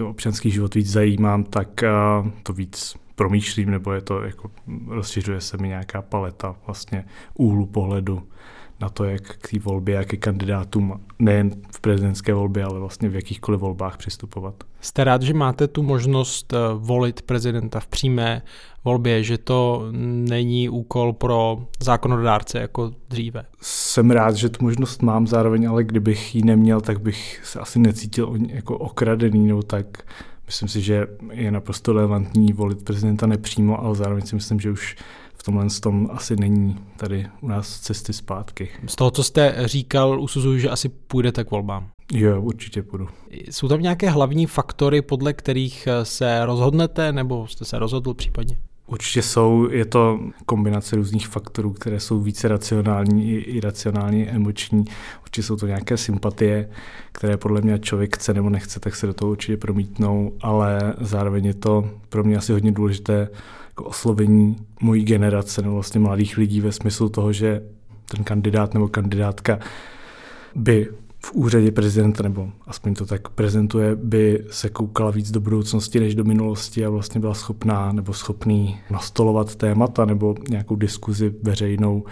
o 0.00 0.08
občanský 0.08 0.50
život 0.50 0.74
víc 0.74 0.90
zajímám, 0.90 1.44
tak 1.44 1.68
uh, 2.22 2.30
to 2.42 2.52
víc 2.52 2.94
promýšlím, 3.14 3.70
nebo 3.70 3.92
je 3.92 4.00
to 4.00 4.22
jako 4.22 4.50
rozšiřuje 4.88 5.40
se 5.40 5.56
mi 5.56 5.68
nějaká 5.68 6.02
paleta 6.02 6.56
vlastně 6.66 7.04
úhlu 7.34 7.66
pohledu 7.66 8.22
na 8.84 8.90
to, 8.90 9.04
jak 9.04 9.22
k 9.22 9.50
té 9.50 9.58
volbě, 9.58 9.94
jak 9.94 10.08
k 10.08 10.18
kandidátům 10.18 11.00
nejen 11.18 11.50
v 11.74 11.80
prezidentské 11.80 12.34
volbě, 12.34 12.64
ale 12.64 12.80
vlastně 12.80 13.08
v 13.08 13.14
jakýchkoliv 13.14 13.60
volbách 13.60 13.96
přistupovat. 13.96 14.54
Jste 14.80 15.04
rád, 15.04 15.22
že 15.22 15.34
máte 15.34 15.68
tu 15.68 15.82
možnost 15.82 16.52
eh, 16.52 16.56
volit 16.74 17.22
prezidenta 17.22 17.80
v 17.80 17.86
přímé 17.86 18.42
volbě, 18.84 19.22
že 19.22 19.38
to 19.38 19.88
není 20.28 20.68
úkol 20.68 21.12
pro 21.12 21.58
zákonodárce 21.80 22.58
jako 22.58 22.92
dříve? 23.08 23.44
Jsem 23.60 24.10
rád, 24.10 24.36
že 24.36 24.48
tu 24.48 24.64
možnost 24.64 25.02
mám 25.02 25.26
zároveň, 25.26 25.68
ale 25.68 25.84
kdybych 25.84 26.34
ji 26.34 26.42
neměl, 26.42 26.80
tak 26.80 27.00
bych 27.00 27.40
se 27.44 27.60
asi 27.60 27.78
necítil 27.78 28.34
jako 28.48 28.78
okradený 28.78 29.46
nebo 29.46 29.62
tak. 29.62 29.86
Myslím 30.46 30.68
si, 30.68 30.80
že 30.80 31.06
je 31.32 31.50
naprosto 31.50 31.92
relevantní 31.92 32.52
volit 32.52 32.84
prezidenta 32.84 33.26
nepřímo, 33.26 33.80
ale 33.80 33.94
zároveň 33.94 34.26
si 34.26 34.34
myslím, 34.34 34.60
že 34.60 34.70
už 34.70 34.96
tomhle 35.44 35.66
tom 35.82 36.08
asi 36.12 36.36
není 36.36 36.78
tady 36.96 37.26
u 37.40 37.48
nás 37.48 37.80
cesty 37.80 38.12
zpátky. 38.12 38.68
Z 38.86 38.96
toho, 38.96 39.10
co 39.10 39.24
jste 39.24 39.54
říkal, 39.64 40.20
usuzuju, 40.20 40.58
že 40.58 40.70
asi 40.70 40.88
půjdete 40.88 41.44
k 41.44 41.50
volbám. 41.50 41.88
Jo, 42.12 42.42
určitě 42.42 42.82
půjdu. 42.82 43.08
Jsou 43.50 43.68
tam 43.68 43.82
nějaké 43.82 44.10
hlavní 44.10 44.46
faktory, 44.46 45.02
podle 45.02 45.32
kterých 45.32 45.88
se 46.02 46.46
rozhodnete, 46.46 47.12
nebo 47.12 47.46
jste 47.46 47.64
se 47.64 47.78
rozhodl 47.78 48.14
případně? 48.14 48.56
Určitě 48.86 49.22
jsou, 49.22 49.68
je 49.70 49.84
to 49.84 50.20
kombinace 50.46 50.96
různých 50.96 51.28
faktorů, 51.28 51.72
které 51.72 52.00
jsou 52.00 52.20
více 52.20 52.48
racionální 52.48 53.30
i 53.30 53.36
iracionální, 53.36 54.28
emoční. 54.28 54.84
Určitě 55.22 55.42
jsou 55.42 55.56
to 55.56 55.66
nějaké 55.66 55.96
sympatie, 55.96 56.68
které 57.12 57.36
podle 57.36 57.60
mě 57.60 57.78
člověk 57.78 58.16
chce 58.16 58.34
nebo 58.34 58.50
nechce, 58.50 58.80
tak 58.80 58.96
se 58.96 59.06
do 59.06 59.14
toho 59.14 59.30
určitě 59.30 59.56
promítnou, 59.56 60.32
ale 60.40 60.94
zároveň 61.00 61.44
je 61.44 61.54
to 61.54 61.90
pro 62.08 62.24
mě 62.24 62.36
asi 62.36 62.52
hodně 62.52 62.72
důležité 62.72 63.28
jako 63.74 63.84
oslovení 63.84 64.56
mojí 64.80 65.04
generace 65.04 65.62
nebo 65.62 65.74
vlastně 65.74 66.00
mladých 66.00 66.36
lidí 66.36 66.60
ve 66.60 66.72
smyslu 66.72 67.08
toho, 67.08 67.32
že 67.32 67.62
ten 68.10 68.24
kandidát 68.24 68.74
nebo 68.74 68.88
kandidátka 68.88 69.58
by 70.54 70.88
v 71.24 71.32
úřadě 71.32 71.70
prezidenta, 71.70 72.22
nebo 72.22 72.52
aspoň 72.66 72.94
to 72.94 73.06
tak 73.06 73.28
prezentuje, 73.28 73.96
by 73.96 74.44
se 74.50 74.68
koukala 74.68 75.10
víc 75.10 75.30
do 75.30 75.40
budoucnosti 75.40 76.00
než 76.00 76.14
do 76.14 76.24
minulosti 76.24 76.86
a 76.86 76.90
vlastně 76.90 77.20
byla 77.20 77.34
schopná 77.34 77.92
nebo 77.92 78.12
schopný 78.12 78.80
nastolovat 78.90 79.54
témata 79.54 80.04
nebo 80.04 80.34
nějakou 80.48 80.76
diskuzi 80.76 81.34
veřejnou 81.42 82.04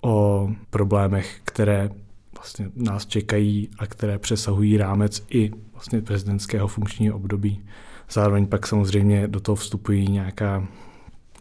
o 0.00 0.48
problémech, 0.70 1.40
které 1.44 1.90
vlastně 2.34 2.70
nás 2.76 3.06
čekají 3.06 3.68
a 3.78 3.86
které 3.86 4.18
přesahují 4.18 4.76
rámec 4.76 5.22
i 5.30 5.50
vlastně 5.72 6.02
prezidentského 6.02 6.68
funkčního 6.68 7.16
období. 7.16 7.62
Zároveň 8.10 8.46
pak 8.46 8.66
samozřejmě 8.66 9.28
do 9.28 9.40
toho 9.40 9.56
vstupují 9.56 10.08
nějaká 10.08 10.66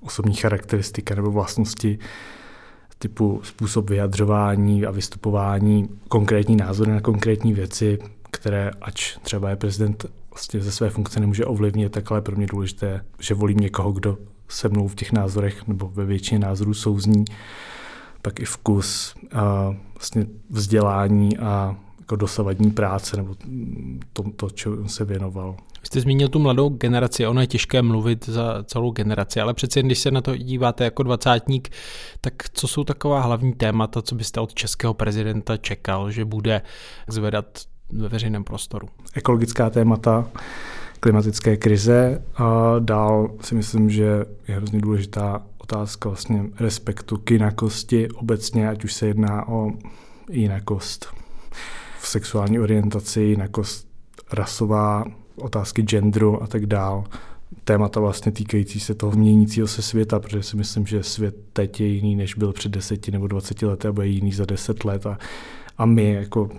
osobní 0.02 0.36
charakteristika 0.36 1.16
nebo 1.16 1.32
vlastnosti 1.32 2.00
typu 3.00 3.42
způsob 3.44 3.90
vyjadřování 3.90 4.86
a 4.86 4.92
vystupování, 4.92 5.90
konkrétní 6.08 6.56
názory 6.56 6.92
na 6.92 7.02
konkrétní 7.02 7.54
věci, 7.54 7.98
které, 8.32 8.72
ač 8.82 9.18
třeba 9.18 9.50
je 9.50 9.56
prezident 9.56 10.06
vlastně 10.32 10.62
ze 10.62 10.72
své 10.72 10.90
funkce 10.90 11.20
nemůže 11.20 11.46
ovlivnit, 11.46 11.92
tak 11.92 12.12
ale 12.12 12.22
pro 12.22 12.36
mě 12.36 12.48
důležité, 12.48 13.06
že 13.20 13.34
volím 13.34 13.58
někoho, 13.58 13.92
kdo 13.92 14.18
se 14.50 14.70
mnou 14.70 14.88
v 14.88 14.96
těch 14.96 15.12
názorech 15.12 15.68
nebo 15.68 15.90
ve 15.90 16.06
většině 16.06 16.40
názorů 16.40 16.74
souzní, 16.74 17.26
pak 18.22 18.40
i 18.40 18.46
vkus, 18.46 19.16
a 19.34 19.76
vlastně 19.96 20.26
vzdělání 20.50 21.38
a 21.38 21.76
jako 22.08 22.16
dosavadní 22.16 22.72
práce 22.72 23.18
nebo 23.18 23.36
to, 24.14 24.24
to 24.36 24.50
čemu 24.50 24.88
se 24.88 25.06
věnoval. 25.06 25.56
Vy 25.82 25.88
jste 25.88 26.02
zmínil 26.02 26.28
tu 26.28 26.40
mladou 26.40 26.70
generaci, 26.70 27.28
ono 27.28 27.42
je 27.42 27.48
těžké 27.48 27.82
mluvit 27.82 28.30
za 28.30 28.64
celou 28.64 28.92
generaci, 28.92 29.42
ale 29.42 29.54
přece 29.54 29.82
když 29.82 30.00
se 30.00 30.12
na 30.12 30.22
to 30.22 30.38
díváte 30.38 30.84
jako 30.84 31.04
dvacátník, 31.04 31.70
tak 32.22 32.34
co 32.54 32.68
jsou 32.68 32.84
taková 32.84 33.22
hlavní 33.22 33.54
témata, 33.54 34.02
co 34.02 34.16
byste 34.16 34.40
od 34.40 34.54
českého 34.54 34.94
prezidenta 34.94 35.58
čekal, 35.58 36.12
že 36.12 36.26
bude 36.26 36.62
zvedat 37.08 37.60
ve 37.90 38.08
veřejném 38.08 38.44
prostoru? 38.44 38.88
Ekologická 39.14 39.70
témata, 39.70 40.30
klimatické 41.00 41.58
krize 41.58 42.24
a 42.36 42.76
dál 42.80 43.30
si 43.42 43.56
myslím, 43.56 43.90
že 43.90 44.26
je 44.48 44.56
hrozně 44.56 44.82
důležitá 44.82 45.44
otázka 45.58 46.10
vlastně 46.10 46.44
respektu 46.60 47.18
k 47.18 47.32
jinakosti 47.32 48.10
obecně, 48.10 48.70
ať 48.70 48.84
už 48.84 48.94
se 48.94 49.08
jedná 49.08 49.48
o 49.48 49.72
jinakost 50.30 51.18
sexuální 52.08 52.60
orientaci, 52.60 53.22
jinakost 53.22 53.88
rasová, 54.34 55.06
otázky 55.36 55.82
genderu 55.82 56.44
a 56.44 56.48
tak 56.48 56.66
dál. 56.66 57.04
Témata 57.64 58.00
vlastně 58.00 58.32
týkající 58.32 58.80
se 58.80 58.96
toho 58.96 59.12
měnícího 59.12 59.68
se 59.68 59.82
světa, 59.82 60.20
protože 60.20 60.44
si 60.44 60.58
myslím, 60.58 60.86
že 60.86 61.04
svět 61.04 61.36
teď 61.54 61.82
je 61.82 61.88
jiný, 61.88 62.16
než 62.16 62.36
byl 62.36 62.54
před 62.54 62.72
deseti 62.72 63.12
nebo 63.12 63.28
dvaceti 63.28 63.66
lety 63.66 63.88
a 63.88 63.92
bude 63.92 64.08
jiný 64.08 64.32
za 64.32 64.46
deset 64.46 64.86
let 64.86 65.06
a, 65.06 65.18
a 65.78 65.86
my, 65.86 66.14
jako, 66.14 66.50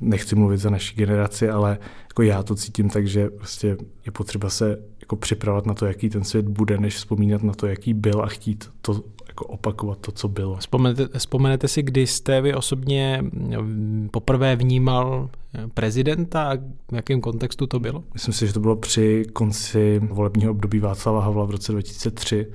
nechci 0.00 0.36
mluvit 0.36 0.58
za 0.58 0.70
naši 0.70 0.94
generaci, 0.94 1.48
ale 1.48 1.78
jako 2.08 2.22
já 2.22 2.42
to 2.42 2.54
cítím 2.54 2.90
tak, 2.90 3.06
že 3.06 3.30
prostě 3.30 3.76
je 4.06 4.12
potřeba 4.12 4.50
se 4.50 4.78
jako 5.12 5.20
připravovat 5.20 5.66
na 5.66 5.74
to, 5.74 5.86
jaký 5.86 6.10
ten 6.10 6.24
svět 6.24 6.48
bude, 6.48 6.78
než 6.78 6.96
vzpomínat 6.96 7.42
na 7.42 7.54
to, 7.54 7.66
jaký 7.66 7.94
byl 7.94 8.22
a 8.22 8.26
chtít 8.26 8.70
to 8.80 9.04
jako 9.28 9.46
opakovat 9.46 9.98
to, 9.98 10.12
co 10.12 10.28
bylo. 10.28 10.56
Vzpomenete, 10.56 11.18
vzpomenete 11.18 11.68
si, 11.68 11.82
kdy 11.82 12.06
jste 12.06 12.40
vy 12.40 12.54
osobně 12.54 13.18
mm, 13.22 14.08
poprvé 14.12 14.56
vnímal 14.56 15.30
eh, 15.54 15.68
prezidenta 15.74 16.52
a 16.52 16.56
v 16.92 16.94
jakém 16.94 17.20
kontextu 17.20 17.66
to 17.66 17.80
bylo? 17.80 18.04
Myslím 18.14 18.34
si, 18.34 18.46
že 18.46 18.52
to 18.52 18.60
bylo 18.60 18.76
při 18.76 19.24
konci 19.32 20.00
volebního 20.04 20.50
období 20.50 20.78
Václava 20.80 21.20
Havla 21.20 21.44
v 21.44 21.50
roce 21.50 21.72
2003. 21.72 22.46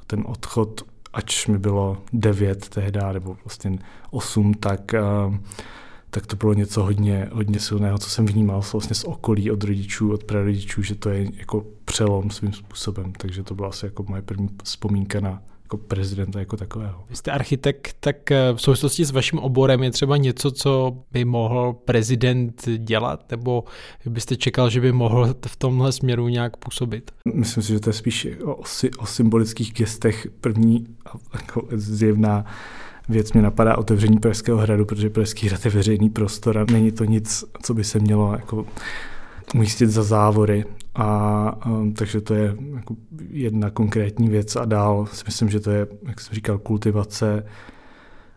A 0.00 0.04
ten 0.06 0.24
odchod, 0.26 0.82
ač 1.12 1.46
mi 1.46 1.58
bylo 1.58 1.96
devět 2.12 2.68
tehdy, 2.68 3.00
nebo 3.12 3.36
vlastně 3.44 3.78
osm, 4.10 4.54
tak 4.54 4.94
uh, 5.26 5.34
tak 6.14 6.26
to 6.26 6.36
bylo 6.36 6.54
něco 6.54 6.82
hodně, 6.82 7.28
hodně 7.32 7.60
silného, 7.60 7.98
co 7.98 8.10
jsem 8.10 8.26
vnímal 8.26 8.62
vlastně 8.72 8.94
z 8.94 9.04
okolí 9.04 9.50
od 9.50 9.64
rodičů, 9.64 10.12
od 10.12 10.24
prarodičů, 10.24 10.82
že 10.82 10.94
to 10.94 11.10
je 11.10 11.28
jako 11.36 11.64
přelom 11.84 12.30
svým 12.30 12.52
způsobem. 12.52 13.12
Takže 13.18 13.42
to 13.42 13.54
byla 13.54 13.68
asi 13.68 13.86
jako 13.86 14.04
moje 14.08 14.22
první 14.22 14.48
vzpomínka 14.64 15.20
na 15.20 15.42
jako 15.62 15.76
prezidenta 15.76 16.38
jako 16.38 16.56
takového. 16.56 17.04
Vy 17.10 17.16
jste 17.16 17.30
architekt, 17.30 17.96
tak 18.00 18.30
eh, 18.30 18.52
v 18.54 18.60
souvislosti 18.60 19.04
s 19.04 19.10
vaším 19.10 19.38
oborem 19.38 19.82
je 19.82 19.90
třeba 19.90 20.16
něco, 20.16 20.50
co 20.50 20.98
by 21.12 21.24
mohl 21.24 21.72
prezident 21.72 22.68
dělat, 22.78 23.30
nebo 23.30 23.64
byste 24.06 24.36
čekal, 24.36 24.70
že 24.70 24.80
by 24.80 24.92
mohl 24.92 25.34
v 25.46 25.56
tomhle 25.56 25.92
směru 25.92 26.28
nějak 26.28 26.56
působit? 26.56 27.10
Myslím 27.34 27.62
si, 27.62 27.72
že 27.72 27.80
to 27.80 27.90
je 27.90 27.94
spíš 27.94 28.28
o, 28.44 28.56
o 28.98 29.06
symbolických 29.06 29.72
gestech. 29.72 30.26
První 30.40 30.86
jako 31.34 31.68
zjevná 31.72 32.44
věc 33.08 33.32
mě 33.32 33.42
napadá 33.42 33.78
otevření 33.78 34.18
Pražského 34.18 34.58
hradu, 34.58 34.84
protože 34.84 35.10
Pražský 35.10 35.48
hrad 35.48 35.64
je 35.64 35.70
veřejný 35.70 36.10
prostor 36.10 36.58
a 36.58 36.64
není 36.72 36.92
to 36.92 37.04
nic, 37.04 37.44
co 37.62 37.74
by 37.74 37.84
se 37.84 37.98
mělo 37.98 38.32
jako 38.32 38.66
umístit 39.54 39.86
za 39.86 40.02
závory. 40.02 40.64
A 40.94 41.66
um, 41.66 41.94
takže 41.94 42.20
to 42.20 42.34
je 42.34 42.56
jako 42.74 42.96
jedna 43.30 43.70
konkrétní 43.70 44.28
věc 44.28 44.56
a 44.56 44.64
dál 44.64 45.06
si 45.12 45.24
myslím, 45.26 45.50
že 45.50 45.60
to 45.60 45.70
je, 45.70 45.86
jak 46.08 46.20
jsem 46.20 46.34
říkal, 46.34 46.58
kultivace 46.58 47.46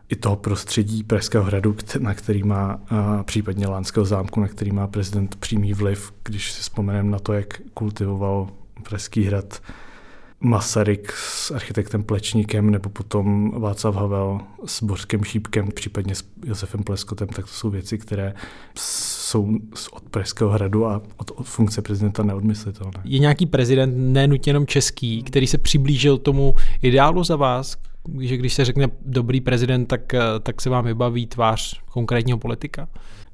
i 0.10 0.16
toho 0.16 0.36
prostředí 0.36 1.04
Pražského 1.04 1.44
hradu, 1.44 1.76
na 2.00 2.14
který 2.14 2.44
má 2.44 2.80
a 2.90 3.24
případně 3.24 3.68
Lánského 3.68 4.06
zámku, 4.06 4.40
na 4.40 4.48
který 4.48 4.72
má 4.72 4.88
prezident 4.88 5.36
přímý 5.36 5.74
vliv, 5.74 6.14
když 6.24 6.52
si 6.52 6.62
vzpomeneme 6.62 7.10
na 7.10 7.20
to, 7.20 7.34
jak 7.34 7.62
kultivoval 7.74 8.48
Pražský 8.84 9.24
hrad 9.24 9.62
Masaryk 10.40 11.12
s 11.12 11.52
architektem 11.52 12.04
Plečníkem 12.04 12.70
nebo 12.70 12.90
potom 12.90 13.52
Václav 13.62 13.96
Havel 13.96 14.40
s 14.66 14.84
Bořkem 14.84 15.24
Šípkem, 15.24 15.68
případně 15.72 16.16
s 16.16 16.24
Josefem 16.46 16.84
Pleskotem, 16.84 17.28
tak 17.28 17.46
to 17.46 17.52
jsou 17.52 17.70
věci, 17.70 17.98
které 17.98 18.34
jsou 18.78 19.58
od 19.92 20.04
Pražského 20.04 20.50
hradu 20.50 20.86
a 20.86 21.02
od, 21.18 21.32
od 21.36 21.48
funkce 21.48 21.82
prezidenta 21.82 22.24
neodmyslitelné. 22.24 22.94
Je 23.04 23.20
nějaký 23.20 23.46
prezident, 23.46 24.14
nenutně 24.14 24.50
jenom 24.50 24.66
český, 24.68 25.24
který 25.24 25.48
se 25.48 25.58
přiblížil 25.58 26.18
tomu 26.18 26.54
ideálu 26.82 27.24
za 27.24 27.36
vás, 27.36 27.78
že 28.20 28.38
když 28.38 28.54
se 28.54 28.66
řekne 28.66 28.88
dobrý 29.06 29.42
prezident, 29.42 29.86
tak, 29.86 30.14
tak 30.44 30.62
se 30.62 30.70
vám 30.70 30.86
vybaví 30.86 31.28
tvář 31.28 31.82
konkrétního 31.92 32.38
politika? 32.38 32.88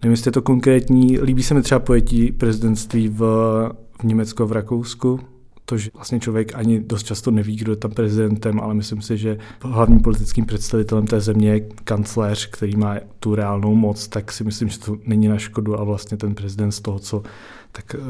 Nevím, 0.03 0.11
jestli 0.11 0.27
je 0.27 0.31
to 0.31 0.41
konkrétní. 0.41 1.19
Líbí 1.19 1.43
se 1.43 1.53
mi 1.53 1.61
třeba 1.61 1.79
pojetí 1.79 2.31
prezidentství 2.31 3.07
v, 3.07 3.19
v 4.01 4.03
Německu 4.03 4.43
a 4.43 4.45
v 4.45 4.51
Rakousku, 4.51 5.19
to, 5.65 5.77
že 5.77 5.89
vlastně 5.93 6.19
člověk 6.19 6.55
ani 6.55 6.79
dost 6.79 7.03
často 7.03 7.31
neví, 7.31 7.55
kdo 7.55 7.71
je 7.71 7.75
tam 7.75 7.91
prezidentem, 7.91 8.59
ale 8.59 8.73
myslím 8.73 9.01
si, 9.01 9.17
že 9.17 9.37
hlavním 9.61 9.99
politickým 9.99 10.45
představitelem 10.45 11.07
té 11.07 11.21
země 11.21 11.49
je 11.49 11.59
kancléř, 11.59 12.45
který 12.45 12.75
má 12.75 12.95
tu 13.19 13.35
reálnou 13.35 13.75
moc, 13.75 14.07
tak 14.07 14.31
si 14.31 14.43
myslím, 14.43 14.69
že 14.69 14.79
to 14.79 14.97
není 15.05 15.27
na 15.27 15.37
škodu 15.37 15.79
a 15.79 15.83
vlastně 15.83 16.17
ten 16.17 16.35
prezident 16.35 16.71
z 16.71 16.81
toho, 16.81 16.99
co 16.99 17.23
tak 17.71 17.95
uh, 17.95 18.01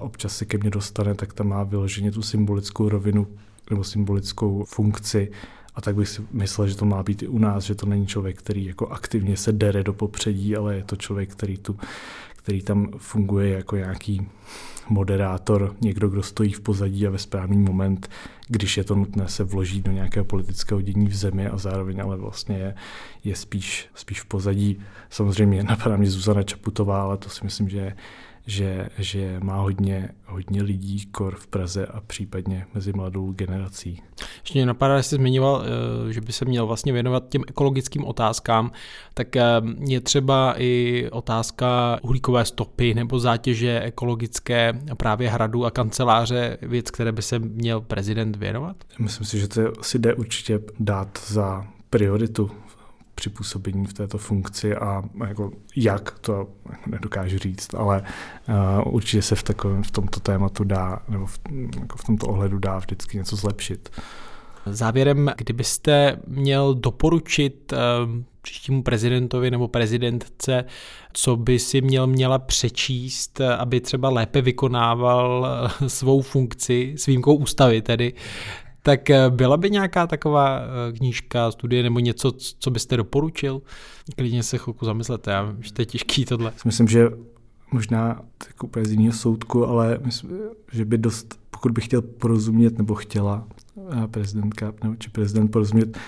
občas 0.00 0.36
se 0.36 0.44
ke 0.44 0.58
mně 0.58 0.70
dostane, 0.70 1.14
tak 1.14 1.32
tam 1.32 1.48
má 1.48 1.62
vyloženě 1.62 2.12
tu 2.12 2.22
symbolickou 2.22 2.88
rovinu 2.88 3.26
nebo 3.70 3.84
symbolickou 3.84 4.64
funkci. 4.64 5.30
A 5.74 5.80
tak 5.80 5.94
bych 5.94 6.08
si 6.08 6.22
myslel, 6.32 6.68
že 6.68 6.76
to 6.76 6.84
má 6.84 7.02
být 7.02 7.22
i 7.22 7.28
u 7.28 7.38
nás, 7.38 7.64
že 7.64 7.74
to 7.74 7.86
není 7.86 8.06
člověk, 8.06 8.38
který 8.38 8.64
jako 8.64 8.86
aktivně 8.86 9.36
se 9.36 9.52
dere 9.52 9.84
do 9.84 9.92
popředí, 9.92 10.56
ale 10.56 10.76
je 10.76 10.84
to 10.84 10.96
člověk, 10.96 11.32
který, 11.32 11.58
tu, 11.58 11.76
který 12.42 12.62
tam 12.62 12.90
funguje 12.98 13.48
jako 13.48 13.76
nějaký 13.76 14.28
moderátor, 14.88 15.74
někdo, 15.80 16.08
kdo 16.08 16.22
stojí 16.22 16.52
v 16.52 16.60
pozadí 16.60 17.06
a 17.06 17.10
ve 17.10 17.18
správný 17.18 17.58
moment, 17.58 18.10
když 18.48 18.76
je 18.76 18.84
to 18.84 18.94
nutné, 18.94 19.28
se 19.28 19.44
vloží 19.44 19.80
do 19.80 19.92
nějakého 19.92 20.24
politického 20.24 20.80
dění 20.80 21.06
v 21.06 21.14
zemi 21.14 21.48
a 21.48 21.58
zároveň 21.58 22.00
ale 22.02 22.16
vlastně 22.16 22.56
je, 22.56 22.74
je 23.24 23.36
spíš, 23.36 23.88
spíš 23.94 24.20
v 24.20 24.26
pozadí. 24.26 24.80
Samozřejmě 25.10 25.62
napadá 25.62 25.96
mě 25.96 26.10
Zuzana 26.10 26.42
Čaputová, 26.42 27.02
ale 27.02 27.16
to 27.16 27.28
si 27.28 27.44
myslím, 27.44 27.68
že 27.68 27.78
je 27.78 27.96
že, 28.46 28.88
že 28.98 29.40
má 29.42 29.56
hodně, 29.56 30.08
hodně 30.26 30.62
lidí 30.62 31.06
kor 31.06 31.36
v 31.36 31.46
Praze 31.46 31.86
a 31.86 32.00
případně 32.00 32.66
mezi 32.74 32.92
mladou 32.92 33.32
generací. 33.32 34.02
Ještě 34.40 34.58
mě 34.58 34.66
napadá, 34.66 34.96
že 34.96 35.02
jsi 35.02 35.14
zmiňoval, 35.14 35.64
eh, 36.08 36.12
že 36.12 36.20
by 36.20 36.32
se 36.32 36.44
měl 36.44 36.66
vlastně 36.66 36.92
věnovat 36.92 37.28
těm 37.28 37.42
ekologickým 37.48 38.04
otázkám, 38.04 38.72
tak 39.14 39.36
eh, 39.36 39.44
je 39.86 40.00
třeba 40.00 40.54
i 40.58 41.08
otázka 41.12 41.98
uhlíkové 42.02 42.44
stopy 42.44 42.94
nebo 42.94 43.18
zátěže 43.18 43.80
ekologické 43.80 44.80
právě 44.96 45.30
hradu 45.30 45.64
a 45.66 45.70
kanceláře 45.70 46.58
věc, 46.62 46.90
které 46.90 47.12
by 47.12 47.22
se 47.22 47.38
měl 47.38 47.80
prezident 47.80 48.36
věnovat? 48.36 48.76
Myslím 48.98 49.26
si, 49.26 49.40
že 49.40 49.48
to 49.48 49.60
si 49.82 49.98
jde 49.98 50.14
určitě 50.14 50.60
dát 50.78 51.18
za 51.26 51.66
prioritu 51.90 52.50
připůsobení 53.20 53.86
v 53.86 53.92
této 53.92 54.18
funkci 54.18 54.76
a 54.76 55.02
jako 55.26 55.52
jak, 55.76 56.18
to 56.18 56.48
nedokážu 56.86 57.38
říct, 57.38 57.74
ale 57.74 58.02
uh, 58.84 58.94
určitě 58.94 59.22
se 59.22 59.36
v, 59.36 59.42
takovém, 59.42 59.82
v 59.82 59.90
tomto 59.90 60.20
tématu 60.20 60.64
dá, 60.64 61.02
nebo 61.08 61.26
v, 61.26 61.38
jako 61.80 61.98
v 61.98 62.04
tomto 62.04 62.26
ohledu 62.26 62.58
dá 62.58 62.78
vždycky 62.78 63.16
něco 63.16 63.36
zlepšit. 63.36 63.90
Závěrem, 64.66 65.32
kdybyste 65.36 66.16
měl 66.26 66.74
doporučit 66.74 67.72
uh, 67.72 67.78
příštímu 68.42 68.82
prezidentovi 68.82 69.50
nebo 69.50 69.68
prezidentce, 69.68 70.64
co 71.12 71.36
by 71.36 71.58
si 71.58 71.80
měl 71.80 72.06
měla 72.06 72.38
přečíst, 72.38 73.40
aby 73.40 73.80
třeba 73.80 74.10
lépe 74.10 74.42
vykonával 74.42 75.48
svou 75.86 76.22
funkci, 76.22 76.94
s 76.96 77.06
výjimkou 77.06 77.34
ústavy 77.34 77.82
tedy, 77.82 78.12
tak 78.82 79.10
eh, 79.10 79.30
byla 79.30 79.56
by 79.56 79.70
nějaká 79.70 80.06
taková 80.06 80.60
eh, 80.60 80.92
knížka, 80.92 81.50
studie 81.50 81.82
nebo 81.82 82.00
něco, 82.00 82.32
co 82.58 82.70
byste 82.70 82.96
doporučil? 82.96 83.62
Klidně 84.16 84.42
se 84.42 84.58
chvilku 84.58 84.84
zamyslete, 84.84 85.30
já 85.30 85.54
že 85.60 85.72
to 85.72 85.82
je 85.82 85.86
těžký 85.86 86.24
tohle. 86.24 86.52
Myslím, 86.64 86.88
že 86.88 87.08
možná 87.72 88.22
tak 88.38 88.64
úplně 88.64 88.86
z 88.86 88.92
jiného 88.92 89.12
soudku, 89.12 89.66
ale 89.66 89.98
myslím, 90.04 90.38
že 90.72 90.84
by 90.84 90.98
dost, 90.98 91.40
pokud 91.50 91.72
bych 91.72 91.84
chtěl 91.84 92.02
porozumět 92.02 92.78
nebo 92.78 92.94
chtěla 92.94 93.46
eh, 93.92 94.08
prezidentka 94.08 94.72
nebo 94.82 94.96
či 94.96 95.10
prezident 95.10 95.48
porozumět 95.48 95.98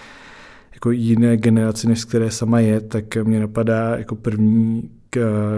jako 0.73 0.91
jiné 0.91 1.37
generaci, 1.37 1.89
než 1.89 2.01
z 2.01 2.05
které 2.05 2.31
sama 2.31 2.61
je, 2.61 2.81
tak 2.81 3.17
mě 3.17 3.41
napadá 3.41 3.97
jako 3.97 4.17
první 4.17 4.91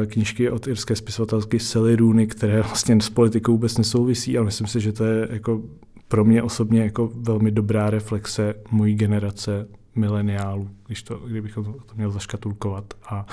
knížky 0.06 0.50
od 0.50 0.66
irské 0.66 0.96
spisovatelky 0.96 1.60
Sally 1.60 1.96
Rooney, 1.96 2.26
které 2.26 2.62
vlastně 2.62 3.00
s 3.00 3.10
politikou 3.10 3.52
vůbec 3.52 3.78
nesouvisí, 3.78 4.38
ale 4.38 4.44
myslím 4.44 4.66
si, 4.66 4.80
že 4.80 4.92
to 4.92 5.04
je 5.04 5.28
jako 5.30 5.62
pro 6.08 6.24
mě 6.24 6.42
osobně 6.42 6.82
jako 6.82 7.10
velmi 7.14 7.50
dobrá 7.50 7.90
reflexe 7.90 8.54
mojí 8.70 8.94
generace 8.94 9.68
mileniálů, 9.94 10.70
když 10.86 11.02
to, 11.02 11.16
kdybych 11.16 11.54
to 11.54 11.94
měl 11.94 12.10
zaškatulkovat. 12.10 12.94
A 13.08 13.26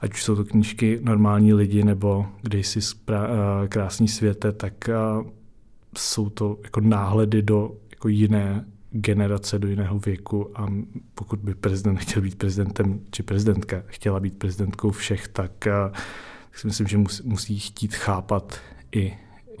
ať 0.00 0.12
už 0.12 0.24
jsou 0.24 0.36
to 0.36 0.44
knížky 0.44 0.98
Normální 1.02 1.54
lidi 1.54 1.84
nebo 1.84 2.26
Kdysi 2.42 2.80
krásný 3.68 4.08
světe, 4.08 4.52
tak 4.52 4.90
jsou 5.96 6.30
to 6.30 6.58
jako 6.64 6.80
náhledy 6.80 7.42
do 7.42 7.72
jako 7.90 8.08
jiné 8.08 8.64
generace, 8.90 9.58
do 9.58 9.68
jiného 9.68 9.98
věku 9.98 10.60
a 10.60 10.68
pokud 11.14 11.38
by 11.38 11.54
prezident 11.54 11.96
chtěl 11.96 12.22
být 12.22 12.38
prezidentem, 12.38 13.00
či 13.10 13.22
prezidentka 13.22 13.82
chtěla 13.86 14.20
být 14.20 14.38
prezidentkou 14.38 14.90
všech, 14.90 15.28
tak, 15.28 15.52
tak 16.50 16.58
si 16.58 16.66
myslím, 16.66 16.86
že 16.86 16.96
musí, 16.98 17.22
musí 17.28 17.58
chtít 17.58 17.94
chápat 17.94 18.58
i 18.92 19.14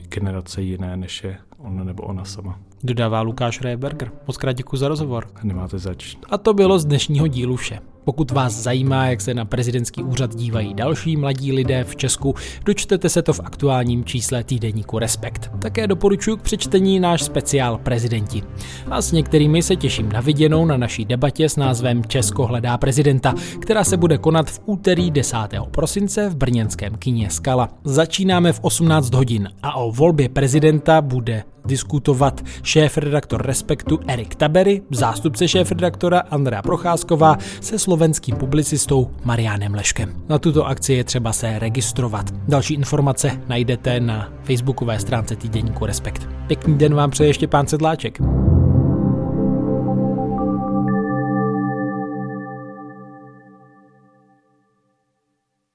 generace 0.08 0.62
jiné, 0.62 0.96
než 0.96 1.24
je 1.24 1.38
on 1.58 1.86
nebo 1.86 2.02
ona 2.02 2.24
sama. 2.24 2.58
Dodává 2.84 3.20
Lukáš 3.20 3.60
Rehberger. 3.60 4.10
Moc 4.26 4.36
krát 4.36 4.52
děkuji 4.52 4.76
za 4.76 4.88
rozhovor. 4.88 5.30
Nemáte 5.42 5.78
zač. 5.78 6.16
A 6.30 6.38
to 6.38 6.54
bylo 6.54 6.78
z 6.78 6.84
dnešního 6.84 7.26
dílu 7.26 7.56
vše. 7.56 7.80
Pokud 8.08 8.30
vás 8.30 8.54
zajímá, 8.54 9.06
jak 9.06 9.20
se 9.20 9.34
na 9.34 9.44
prezidentský 9.44 10.02
úřad 10.02 10.34
dívají 10.34 10.74
další 10.74 11.16
mladí 11.16 11.52
lidé 11.52 11.84
v 11.84 11.96
Česku, 11.96 12.34
dočtete 12.64 13.08
se 13.08 13.22
to 13.22 13.32
v 13.32 13.40
aktuálním 13.44 14.04
čísle 14.04 14.44
týdeníku 14.44 14.98
Respekt. 14.98 15.50
Také 15.58 15.86
doporučuji 15.86 16.36
k 16.36 16.42
přečtení 16.42 17.00
náš 17.00 17.22
speciál 17.22 17.78
Prezidenti. 17.78 18.42
A 18.90 19.02
s 19.02 19.12
některými 19.12 19.62
se 19.62 19.76
těším 19.76 20.12
na 20.12 20.20
viděnou 20.20 20.66
na 20.66 20.76
naší 20.76 21.04
debatě 21.04 21.48
s 21.48 21.56
názvem 21.56 22.04
Česko 22.04 22.46
hledá 22.46 22.78
prezidenta, 22.78 23.34
která 23.60 23.84
se 23.84 23.96
bude 23.96 24.18
konat 24.18 24.50
v 24.50 24.60
úterý 24.66 25.10
10. 25.10 25.36
prosince 25.70 26.28
v 26.28 26.36
brněnském 26.36 26.94
kině 26.94 27.30
Skala. 27.30 27.68
Začínáme 27.84 28.52
v 28.52 28.60
18 28.62 29.14
hodin 29.14 29.48
a 29.62 29.76
o 29.76 29.92
volbě 29.92 30.28
prezidenta 30.28 31.00
bude 31.00 31.44
diskutovat 31.68 32.44
šéf-redaktor 32.62 33.46
Respektu 33.46 34.00
Erik 34.06 34.34
Tabery, 34.34 34.82
zástupce 34.90 35.48
šéf-redaktora 35.48 36.18
Andrea 36.30 36.62
Procházková 36.62 37.36
se 37.60 37.78
slovenským 37.78 38.36
publicistou 38.36 39.10
Marianem 39.24 39.74
Leškem. 39.74 40.14
Na 40.28 40.38
tuto 40.38 40.66
akci 40.66 40.92
je 40.92 41.04
třeba 41.04 41.32
se 41.32 41.58
registrovat. 41.58 42.30
Další 42.48 42.74
informace 42.74 43.40
najdete 43.48 44.00
na 44.00 44.32
facebookové 44.42 44.98
stránce 45.00 45.36
týdeníku 45.36 45.86
Respekt. 45.86 46.28
Pěkný 46.46 46.78
den 46.78 46.94
vám 46.94 47.10
přeje 47.10 47.28
ještě 47.28 47.46
pán 47.46 47.66
Sedláček. 47.66 48.18